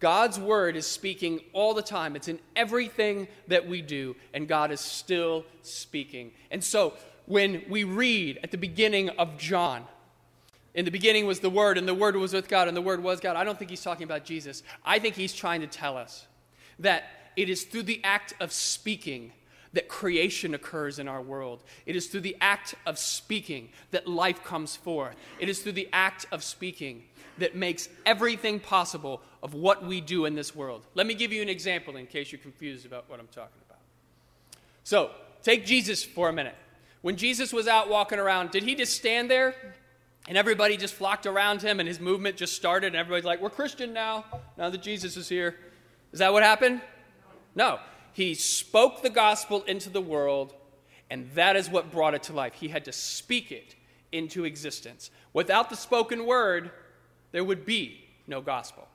God's 0.00 0.40
word 0.40 0.74
is 0.74 0.86
speaking 0.86 1.40
all 1.52 1.74
the 1.74 1.82
time. 1.82 2.16
It's 2.16 2.28
in 2.28 2.38
everything 2.54 3.28
that 3.48 3.68
we 3.68 3.82
do, 3.82 4.16
and 4.32 4.48
God 4.48 4.70
is 4.70 4.80
still 4.80 5.44
speaking. 5.62 6.32
And 6.50 6.64
so, 6.64 6.94
when 7.26 7.62
we 7.68 7.84
read 7.84 8.38
at 8.42 8.52
the 8.52 8.58
beginning 8.58 9.08
of 9.10 9.36
John, 9.36 9.84
in 10.76 10.84
the 10.84 10.90
beginning 10.90 11.26
was 11.26 11.40
the 11.40 11.50
Word, 11.50 11.78
and 11.78 11.88
the 11.88 11.94
Word 11.94 12.14
was 12.16 12.34
with 12.34 12.48
God, 12.48 12.68
and 12.68 12.76
the 12.76 12.82
Word 12.82 13.02
was 13.02 13.18
God, 13.18 13.34
I 13.34 13.44
don't 13.44 13.58
think 13.58 13.70
he's 13.70 13.82
talking 13.82 14.04
about 14.04 14.24
Jesus. 14.24 14.62
I 14.84 14.98
think 14.98 15.16
he's 15.16 15.32
trying 15.32 15.62
to 15.62 15.66
tell 15.66 15.96
us 15.96 16.26
that 16.78 17.04
it 17.34 17.48
is 17.48 17.64
through 17.64 17.84
the 17.84 18.00
act 18.04 18.34
of 18.40 18.52
speaking 18.52 19.32
that 19.72 19.88
creation 19.88 20.54
occurs 20.54 20.98
in 20.98 21.08
our 21.08 21.22
world. 21.22 21.64
It 21.86 21.96
is 21.96 22.06
through 22.06 22.20
the 22.20 22.36
act 22.42 22.74
of 22.84 22.98
speaking 22.98 23.70
that 23.90 24.06
life 24.06 24.44
comes 24.44 24.76
forth. 24.76 25.16
It 25.38 25.48
is 25.48 25.60
through 25.60 25.72
the 25.72 25.88
act 25.94 26.26
of 26.30 26.44
speaking 26.44 27.04
that 27.38 27.54
makes 27.54 27.88
everything 28.04 28.60
possible 28.60 29.22
of 29.42 29.54
what 29.54 29.84
we 29.84 30.00
do 30.02 30.26
in 30.26 30.34
this 30.34 30.54
world. 30.54 30.86
Let 30.94 31.06
me 31.06 31.14
give 31.14 31.32
you 31.32 31.40
an 31.40 31.48
example 31.48 31.96
in 31.96 32.06
case 32.06 32.32
you're 32.32 32.38
confused 32.38 32.84
about 32.84 33.08
what 33.08 33.18
I'm 33.18 33.28
talking 33.28 33.60
about. 33.66 33.80
So, 34.84 35.10
take 35.42 35.64
Jesus 35.64 36.04
for 36.04 36.28
a 36.28 36.32
minute. 36.32 36.54
When 37.00 37.16
Jesus 37.16 37.52
was 37.52 37.66
out 37.66 37.88
walking 37.88 38.18
around, 38.18 38.50
did 38.50 38.62
he 38.62 38.74
just 38.74 38.94
stand 38.94 39.30
there 39.30 39.54
and 40.28 40.36
everybody 40.36 40.76
just 40.76 40.94
flocked 40.94 41.26
around 41.26 41.62
him 41.62 41.80
and 41.80 41.88
his 41.88 42.00
movement 42.00 42.36
just 42.36 42.54
started 42.54 42.88
and 42.88 42.96
everybody's 42.96 43.24
like, 43.24 43.40
We're 43.40 43.50
Christian 43.50 43.92
now, 43.92 44.24
now 44.56 44.70
that 44.70 44.82
Jesus 44.82 45.16
is 45.16 45.28
here? 45.28 45.56
Is 46.12 46.18
that 46.18 46.32
what 46.32 46.42
happened? 46.42 46.80
No. 47.54 47.78
He 48.12 48.34
spoke 48.34 49.02
the 49.02 49.10
gospel 49.10 49.62
into 49.64 49.90
the 49.90 50.00
world, 50.00 50.54
and 51.10 51.30
that 51.32 51.54
is 51.54 51.68
what 51.68 51.92
brought 51.92 52.14
it 52.14 52.22
to 52.24 52.32
life. 52.32 52.54
He 52.54 52.68
had 52.68 52.86
to 52.86 52.92
speak 52.92 53.52
it 53.52 53.74
into 54.10 54.44
existence. 54.44 55.10
Without 55.34 55.68
the 55.68 55.76
spoken 55.76 56.24
word, 56.24 56.70
there 57.32 57.44
would 57.44 57.66
be 57.66 58.06
no 58.26 58.40
gospel. 58.40 58.88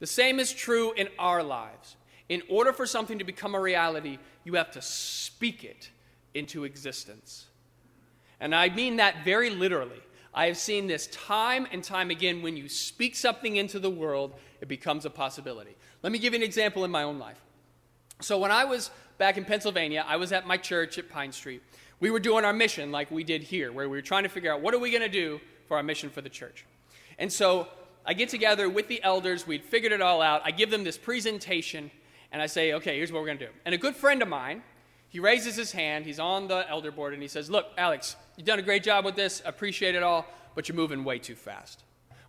The 0.00 0.08
same 0.08 0.40
is 0.40 0.52
true 0.52 0.92
in 0.92 1.08
our 1.20 1.42
lives. 1.42 1.94
In 2.28 2.42
order 2.48 2.72
for 2.72 2.84
something 2.84 3.18
to 3.18 3.24
become 3.24 3.54
a 3.54 3.60
reality, 3.60 4.18
you 4.42 4.54
have 4.54 4.72
to 4.72 4.82
speak 4.82 5.62
it 5.62 5.90
into 6.34 6.64
existence. 6.64 7.46
And 8.40 8.54
I 8.54 8.70
mean 8.70 8.96
that 8.96 9.24
very 9.24 9.50
literally. 9.50 10.02
I 10.34 10.46
have 10.46 10.56
seen 10.56 10.86
this 10.86 11.06
time 11.08 11.66
and 11.70 11.82
time 11.82 12.10
again. 12.10 12.42
When 12.42 12.56
you 12.56 12.68
speak 12.68 13.14
something 13.14 13.56
into 13.56 13.78
the 13.78 13.90
world, 13.90 14.34
it 14.60 14.68
becomes 14.68 15.04
a 15.04 15.10
possibility. 15.10 15.76
Let 16.02 16.12
me 16.12 16.18
give 16.18 16.32
you 16.32 16.40
an 16.40 16.44
example 16.44 16.84
in 16.84 16.90
my 16.90 17.04
own 17.04 17.18
life. 17.18 17.40
So, 18.20 18.38
when 18.38 18.50
I 18.50 18.64
was 18.64 18.90
back 19.18 19.36
in 19.36 19.44
Pennsylvania, 19.44 20.04
I 20.06 20.16
was 20.16 20.32
at 20.32 20.46
my 20.46 20.56
church 20.56 20.98
at 20.98 21.08
Pine 21.08 21.32
Street. 21.32 21.62
We 22.00 22.10
were 22.10 22.20
doing 22.20 22.44
our 22.44 22.52
mission 22.52 22.90
like 22.90 23.10
we 23.10 23.24
did 23.24 23.42
here, 23.42 23.72
where 23.72 23.88
we 23.88 23.96
were 23.96 24.02
trying 24.02 24.24
to 24.24 24.28
figure 24.28 24.52
out 24.52 24.60
what 24.60 24.74
are 24.74 24.78
we 24.78 24.90
going 24.90 25.02
to 25.02 25.08
do 25.08 25.40
for 25.66 25.76
our 25.76 25.82
mission 25.82 26.10
for 26.10 26.20
the 26.20 26.28
church. 26.28 26.66
And 27.18 27.32
so 27.32 27.68
I 28.04 28.12
get 28.12 28.28
together 28.28 28.68
with 28.68 28.88
the 28.88 29.02
elders, 29.02 29.46
we'd 29.46 29.64
figured 29.64 29.92
it 29.92 30.02
all 30.02 30.20
out. 30.20 30.42
I 30.44 30.50
give 30.50 30.70
them 30.70 30.84
this 30.84 30.98
presentation, 30.98 31.90
and 32.32 32.42
I 32.42 32.46
say, 32.46 32.74
okay, 32.74 32.96
here's 32.96 33.10
what 33.10 33.20
we're 33.20 33.28
going 33.28 33.38
to 33.38 33.46
do. 33.46 33.52
And 33.64 33.74
a 33.74 33.78
good 33.78 33.96
friend 33.96 34.20
of 34.20 34.28
mine, 34.28 34.62
he 35.08 35.20
raises 35.20 35.56
his 35.56 35.72
hand, 35.72 36.04
he's 36.04 36.18
on 36.18 36.48
the 36.48 36.68
elder 36.68 36.90
board, 36.90 37.14
and 37.14 37.22
he 37.22 37.28
says, 37.28 37.48
Look, 37.48 37.66
Alex, 37.78 38.16
you've 38.36 38.46
done 38.46 38.58
a 38.58 38.62
great 38.62 38.82
job 38.82 39.04
with 39.04 39.16
this, 39.16 39.42
appreciate 39.44 39.94
it 39.94 40.02
all, 40.02 40.26
but 40.54 40.68
you're 40.68 40.76
moving 40.76 41.04
way 41.04 41.18
too 41.18 41.34
fast. 41.34 41.82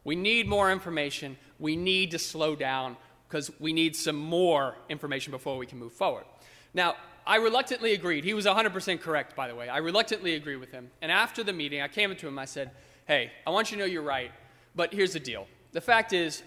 We 0.03 0.15
need 0.15 0.47
more 0.47 0.71
information. 0.71 1.37
We 1.59 1.75
need 1.75 2.11
to 2.11 2.19
slow 2.19 2.55
down 2.55 2.95
because 3.27 3.51
we 3.59 3.73
need 3.73 3.95
some 3.95 4.15
more 4.15 4.75
information 4.87 5.31
before 5.31 5.57
we 5.57 5.65
can 5.65 5.79
move 5.79 5.93
forward. 5.93 6.25
Now, 6.73 6.95
I 7.27 7.37
reluctantly 7.37 7.93
agreed. 7.93 8.23
He 8.23 8.35
was 8.35 8.45
100% 8.45 9.01
correct, 9.01 9.35
by 9.35 9.47
the 9.47 9.55
way. 9.55 9.67
I 9.67 9.77
reluctantly 9.77 10.35
agreed 10.35 10.57
with 10.57 10.71
him. 10.71 10.91
And 11.01 11.11
after 11.11 11.43
the 11.43 11.53
meeting, 11.53 11.81
I 11.81 11.87
came 11.87 12.11
up 12.11 12.19
to 12.19 12.27
him. 12.27 12.37
I 12.37 12.45
said, 12.45 12.71
Hey, 13.07 13.31
I 13.45 13.49
want 13.49 13.71
you 13.71 13.77
to 13.77 13.83
know 13.83 13.87
you're 13.87 14.01
right, 14.01 14.31
but 14.75 14.93
here's 14.93 15.13
the 15.13 15.19
deal. 15.19 15.47
The 15.73 15.81
fact 15.81 16.13
is, 16.13 16.43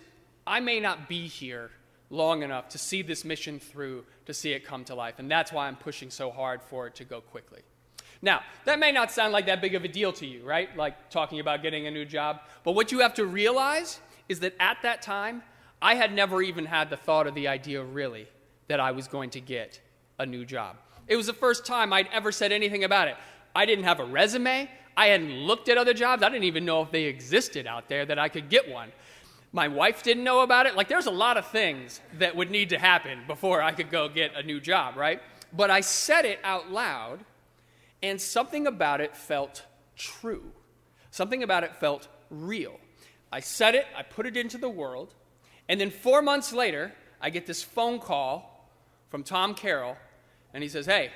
I 0.47 0.61
may 0.61 0.81
not 0.81 1.09
be 1.09 1.27
here 1.27 1.71
long 2.11 2.43
enough 2.43 2.69
to 2.71 2.79
see 2.79 3.03
this 3.03 3.25
mission 3.25 3.61
through, 3.61 4.05
to 4.27 4.35
see 4.35 4.53
it 4.53 4.65
come 4.65 4.85
to 4.85 4.95
life. 4.95 5.19
And 5.19 5.31
that's 5.31 5.53
why 5.53 5.69
I'm 5.69 5.77
pushing 5.77 6.11
so 6.11 6.31
hard 6.31 6.63
for 6.63 6.87
it 6.87 6.95
to 6.97 7.05
go 7.05 7.21
quickly. 7.21 7.61
Now, 8.21 8.43
that 8.65 8.79
may 8.79 8.91
not 8.91 9.13
sound 9.13 9.33
like 9.33 9.47
that 9.47 9.61
big 9.61 9.75
of 9.75 9.85
a 9.85 9.89
deal 9.89 10.13
to 10.15 10.27
you, 10.27 10.45
right? 10.45 10.75
Like 10.77 11.11
talking 11.11 11.41
about 11.41 11.63
getting 11.63 11.87
a 11.87 11.91
new 11.91 12.05
job. 12.05 12.41
But 12.65 12.73
what 12.73 12.91
you 12.91 13.01
have 13.01 13.15
to 13.15 13.27
realize 13.27 14.01
is 14.29 14.41
that 14.41 14.55
at 14.59 14.79
that 14.83 15.03
time, 15.03 15.43
I 15.81 15.95
had 15.95 16.13
never 16.13 16.43
even 16.43 16.67
had 16.67 16.91
the 16.91 16.97
thought 16.97 17.27
or 17.27 17.31
the 17.31 17.49
idea 17.49 17.83
really 17.83 18.27
that 18.67 18.81
I 18.81 18.91
was 18.91 19.07
going 19.07 19.31
to 19.31 19.41
get 19.41 19.81
a 20.19 20.27
new 20.27 20.45
job. 20.45 20.77
It 21.07 21.17
was 21.17 21.27
the 21.27 21.33
first 21.33 21.65
time 21.65 21.93
I'd 21.93 22.09
ever 22.13 22.33
said 22.33 22.53
anything 22.53 22.85
about 22.85 23.09
it. 23.09 23.17
I 23.55 23.65
didn't 23.65 23.85
have 23.85 24.01
a 24.01 24.05
resume. 24.05 24.69
I 24.97 25.07
hadn't 25.07 25.33
looked 25.33 25.69
at 25.69 25.79
other 25.79 25.95
jobs. 25.95 26.23
I 26.23 26.29
didn't 26.29 26.45
even 26.45 26.65
know 26.65 26.83
if 26.83 26.91
they 26.91 27.05
existed 27.05 27.67
out 27.67 27.89
there 27.89 28.05
that 28.05 28.19
I 28.19 28.29
could 28.29 28.49
get 28.49 28.69
one. 28.69 28.91
My 29.53 29.69
wife 29.69 30.03
didn't 30.03 30.25
know 30.25 30.41
about 30.41 30.67
it. 30.67 30.75
Like, 30.75 30.89
there's 30.89 31.07
a 31.07 31.11
lot 31.11 31.37
of 31.37 31.47
things 31.47 32.01
that 32.19 32.37
would 32.37 32.51
need 32.51 32.69
to 32.71 32.79
happen 32.79 33.21
before 33.27 33.63
I 33.63 33.73
could 33.73 33.91
go 33.91 34.09
get 34.09 34.35
a 34.35 34.43
new 34.43 34.61
job, 34.61 34.97
right? 34.97 35.23
But 35.57 35.71
I 35.71 35.81
said 35.81 36.27
it 36.27 36.41
out 36.45 36.71
loud, 36.71 37.21
and 38.03 38.21
something 38.21 38.67
about 38.67 39.01
it 39.01 39.17
felt 39.17 39.65
true. 39.97 40.53
Something 41.11 41.43
about 41.43 41.65
it 41.65 41.75
felt 41.77 42.09
real. 42.31 42.79
I 43.33 43.41
said 43.41 43.75
it, 43.75 43.87
I 43.97 44.03
put 44.03 44.27
it 44.27 44.37
into 44.37 44.59
the 44.59 44.69
world, 44.69 45.15
and 45.69 45.81
then 45.81 45.91
four 45.91 46.23
months 46.23 46.53
later, 46.53 46.93
I 47.21 47.31
get 47.31 47.47
this 47.47 47.63
phone 47.63 47.99
call 47.99 48.71
from 49.11 49.23
Tom 49.23 49.55
Carroll, 49.55 49.97
and 50.55 50.63
he 50.63 50.69
says, 50.69 50.87
Hey, 50.87 51.11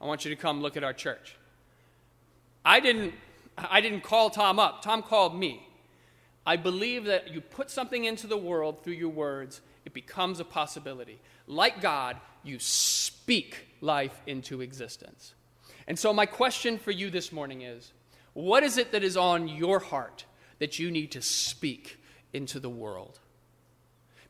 I 0.00 0.06
want 0.06 0.24
you 0.24 0.30
to 0.30 0.40
come 0.40 0.60
look 0.60 0.76
at 0.76 0.84
our 0.84 0.92
church. 0.92 1.36
I 2.64 2.80
didn't, 2.80 3.14
I 3.56 3.80
didn't 3.80 4.02
call 4.02 4.30
Tom 4.30 4.58
up, 4.58 4.82
Tom 4.82 5.02
called 5.02 5.38
me. 5.38 5.66
I 6.46 6.56
believe 6.56 7.04
that 7.04 7.32
you 7.32 7.40
put 7.40 7.70
something 7.70 8.04
into 8.04 8.26
the 8.26 8.36
world 8.36 8.82
through 8.82 8.94
your 8.94 9.10
words, 9.10 9.60
it 9.84 9.92
becomes 9.92 10.40
a 10.40 10.44
possibility. 10.44 11.20
Like 11.46 11.80
God, 11.80 12.16
you 12.42 12.58
speak 12.58 13.66
life 13.80 14.20
into 14.26 14.60
existence. 14.60 15.34
And 15.88 15.98
so, 15.98 16.12
my 16.12 16.26
question 16.26 16.78
for 16.78 16.90
you 16.90 17.08
this 17.08 17.32
morning 17.32 17.62
is 17.62 17.92
what 18.34 18.62
is 18.62 18.76
it 18.76 18.92
that 18.92 19.02
is 19.02 19.16
on 19.16 19.48
your 19.48 19.78
heart 19.78 20.26
that 20.58 20.78
you 20.78 20.90
need 20.90 21.10
to 21.12 21.22
speak 21.22 21.98
into 22.34 22.60
the 22.60 22.68
world? 22.68 23.18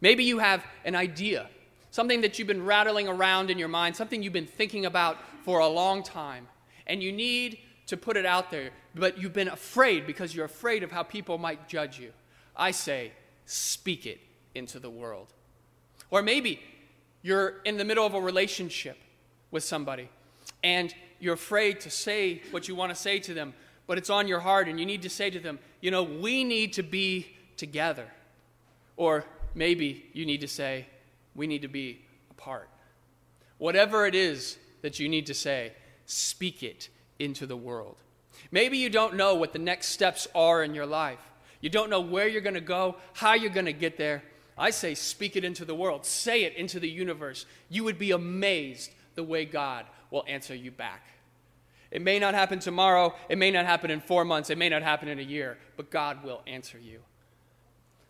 Maybe 0.01 0.23
you 0.23 0.39
have 0.39 0.65
an 0.85 0.95
idea, 0.95 1.49
something 1.91 2.21
that 2.21 2.39
you've 2.39 2.47
been 2.47 2.65
rattling 2.65 3.09
around 3.09 3.51
in 3.51 3.59
your 3.59 3.69
mind, 3.69 3.97
something 3.97 4.23
you've 4.23 4.33
been 4.33 4.47
thinking 4.47 4.87
about 4.87 5.19
for 5.43 5.59
a 5.59 5.67
long 5.67 6.05
time, 6.05 6.47
and 6.87 7.03
you 7.03 7.11
need 7.11 7.59
to 7.87 7.97
put 7.97 8.17
it 8.17 8.25
out 8.25 8.53
there, 8.53 8.71
but 8.95 9.19
you've 9.19 9.33
been 9.33 9.49
afraid 9.49 10.07
because 10.07 10.33
you're 10.33 10.45
afraid 10.45 10.85
of 10.85 10.93
how 10.93 11.03
people 11.03 11.39
might 11.39 11.69
judge 11.69 11.99
you. 11.99 12.13
I 12.55 12.71
say, 12.71 13.11
speak 13.47 14.07
it 14.07 14.21
into 14.55 14.79
the 14.79 14.91
world. 14.91 15.35
Or 16.11 16.23
maybe 16.23 16.61
you're 17.23 17.57
in 17.65 17.79
the 17.79 17.85
middle 17.85 18.07
of 18.07 18.15
a 18.15 18.21
relationship 18.21 18.97
with 19.51 19.65
somebody 19.65 20.09
and 20.63 20.95
you're 21.21 21.35
afraid 21.35 21.81
to 21.81 21.91
say 21.91 22.43
what 22.51 22.69
you 22.69 22.75
want 22.75 22.91
to 22.91 22.97
say 22.97 23.19
to 23.21 23.35
them, 23.35 23.55
but 23.87 23.99
it's 23.99 24.11
on 24.11 24.29
your 24.29 24.41
heart, 24.41 24.69
and 24.69 24.79
you 24.79 24.87
need 24.87 25.03
to 25.03 25.11
say 25.11 25.31
to 25.31 25.41
them, 25.41 25.59
you 25.81 25.91
know, 25.91 26.03
we 26.03 26.45
need 26.45 26.75
to 26.75 26.83
be 26.83 27.27
together. 27.57 28.07
Or 28.97 29.25
maybe 29.55 30.07
you 30.13 30.27
need 30.27 30.43
to 30.43 30.49
say, 30.49 30.87
we 31.35 31.47
need 31.47 31.63
to 31.63 31.69
be 31.69 32.01
apart. 32.31 32.69
Whatever 33.59 34.07
it 34.07 34.15
is 34.15 34.59
that 34.83 34.99
you 35.01 35.09
need 35.09 35.27
to 35.27 35.35
say, 35.35 35.73
speak 36.07 36.63
it 36.63 36.89
into 37.19 37.47
the 37.47 37.57
world. 37.57 37.97
Maybe 38.51 38.79
you 38.79 38.91
don't 38.91 39.17
know 39.17 39.35
what 39.35 39.53
the 39.53 39.59
next 39.59 39.89
steps 39.89 40.29
are 40.35 40.63
in 40.63 40.75
your 40.75 40.87
life. 40.87 41.19
You 41.61 41.71
don't 41.71 41.91
know 41.91 42.01
where 42.01 42.29
you're 42.29 42.41
going 42.41 42.55
to 42.55 42.61
go, 42.61 42.97
how 43.15 43.35
you're 43.35 43.51
going 43.51 43.67
to 43.67 43.73
get 43.73 43.97
there. 43.97 44.23
I 44.57 44.71
say, 44.71 44.95
speak 44.95 45.37
it 45.37 45.45
into 45.45 45.65
the 45.65 45.75
world, 45.75 46.05
say 46.05 46.45
it 46.45 46.55
into 46.57 46.79
the 46.79 46.89
universe. 46.89 47.47
You 47.69 47.85
would 47.85 47.99
be 47.99 48.11
amazed 48.11 48.91
the 49.15 49.25
way 49.25 49.45
God 49.45 49.87
will 50.11 50.25
answer 50.27 50.55
you 50.55 50.71
back. 50.71 51.07
It 51.91 52.03
may 52.03 52.19
not 52.19 52.35
happen 52.35 52.59
tomorrow, 52.59 53.15
it 53.29 53.39
may 53.39 53.51
not 53.51 53.65
happen 53.65 53.91
in 53.91 54.01
four 54.01 54.25
months, 54.25 54.51
it 54.51 54.59
may 54.59 54.69
not 54.69 54.83
happen 54.83 55.09
in 55.09 55.19
a 55.19 55.23
year, 55.23 55.57
but 55.77 55.91
God 55.91 56.23
will 56.23 56.43
answer 56.47 56.79
you. 56.79 57.01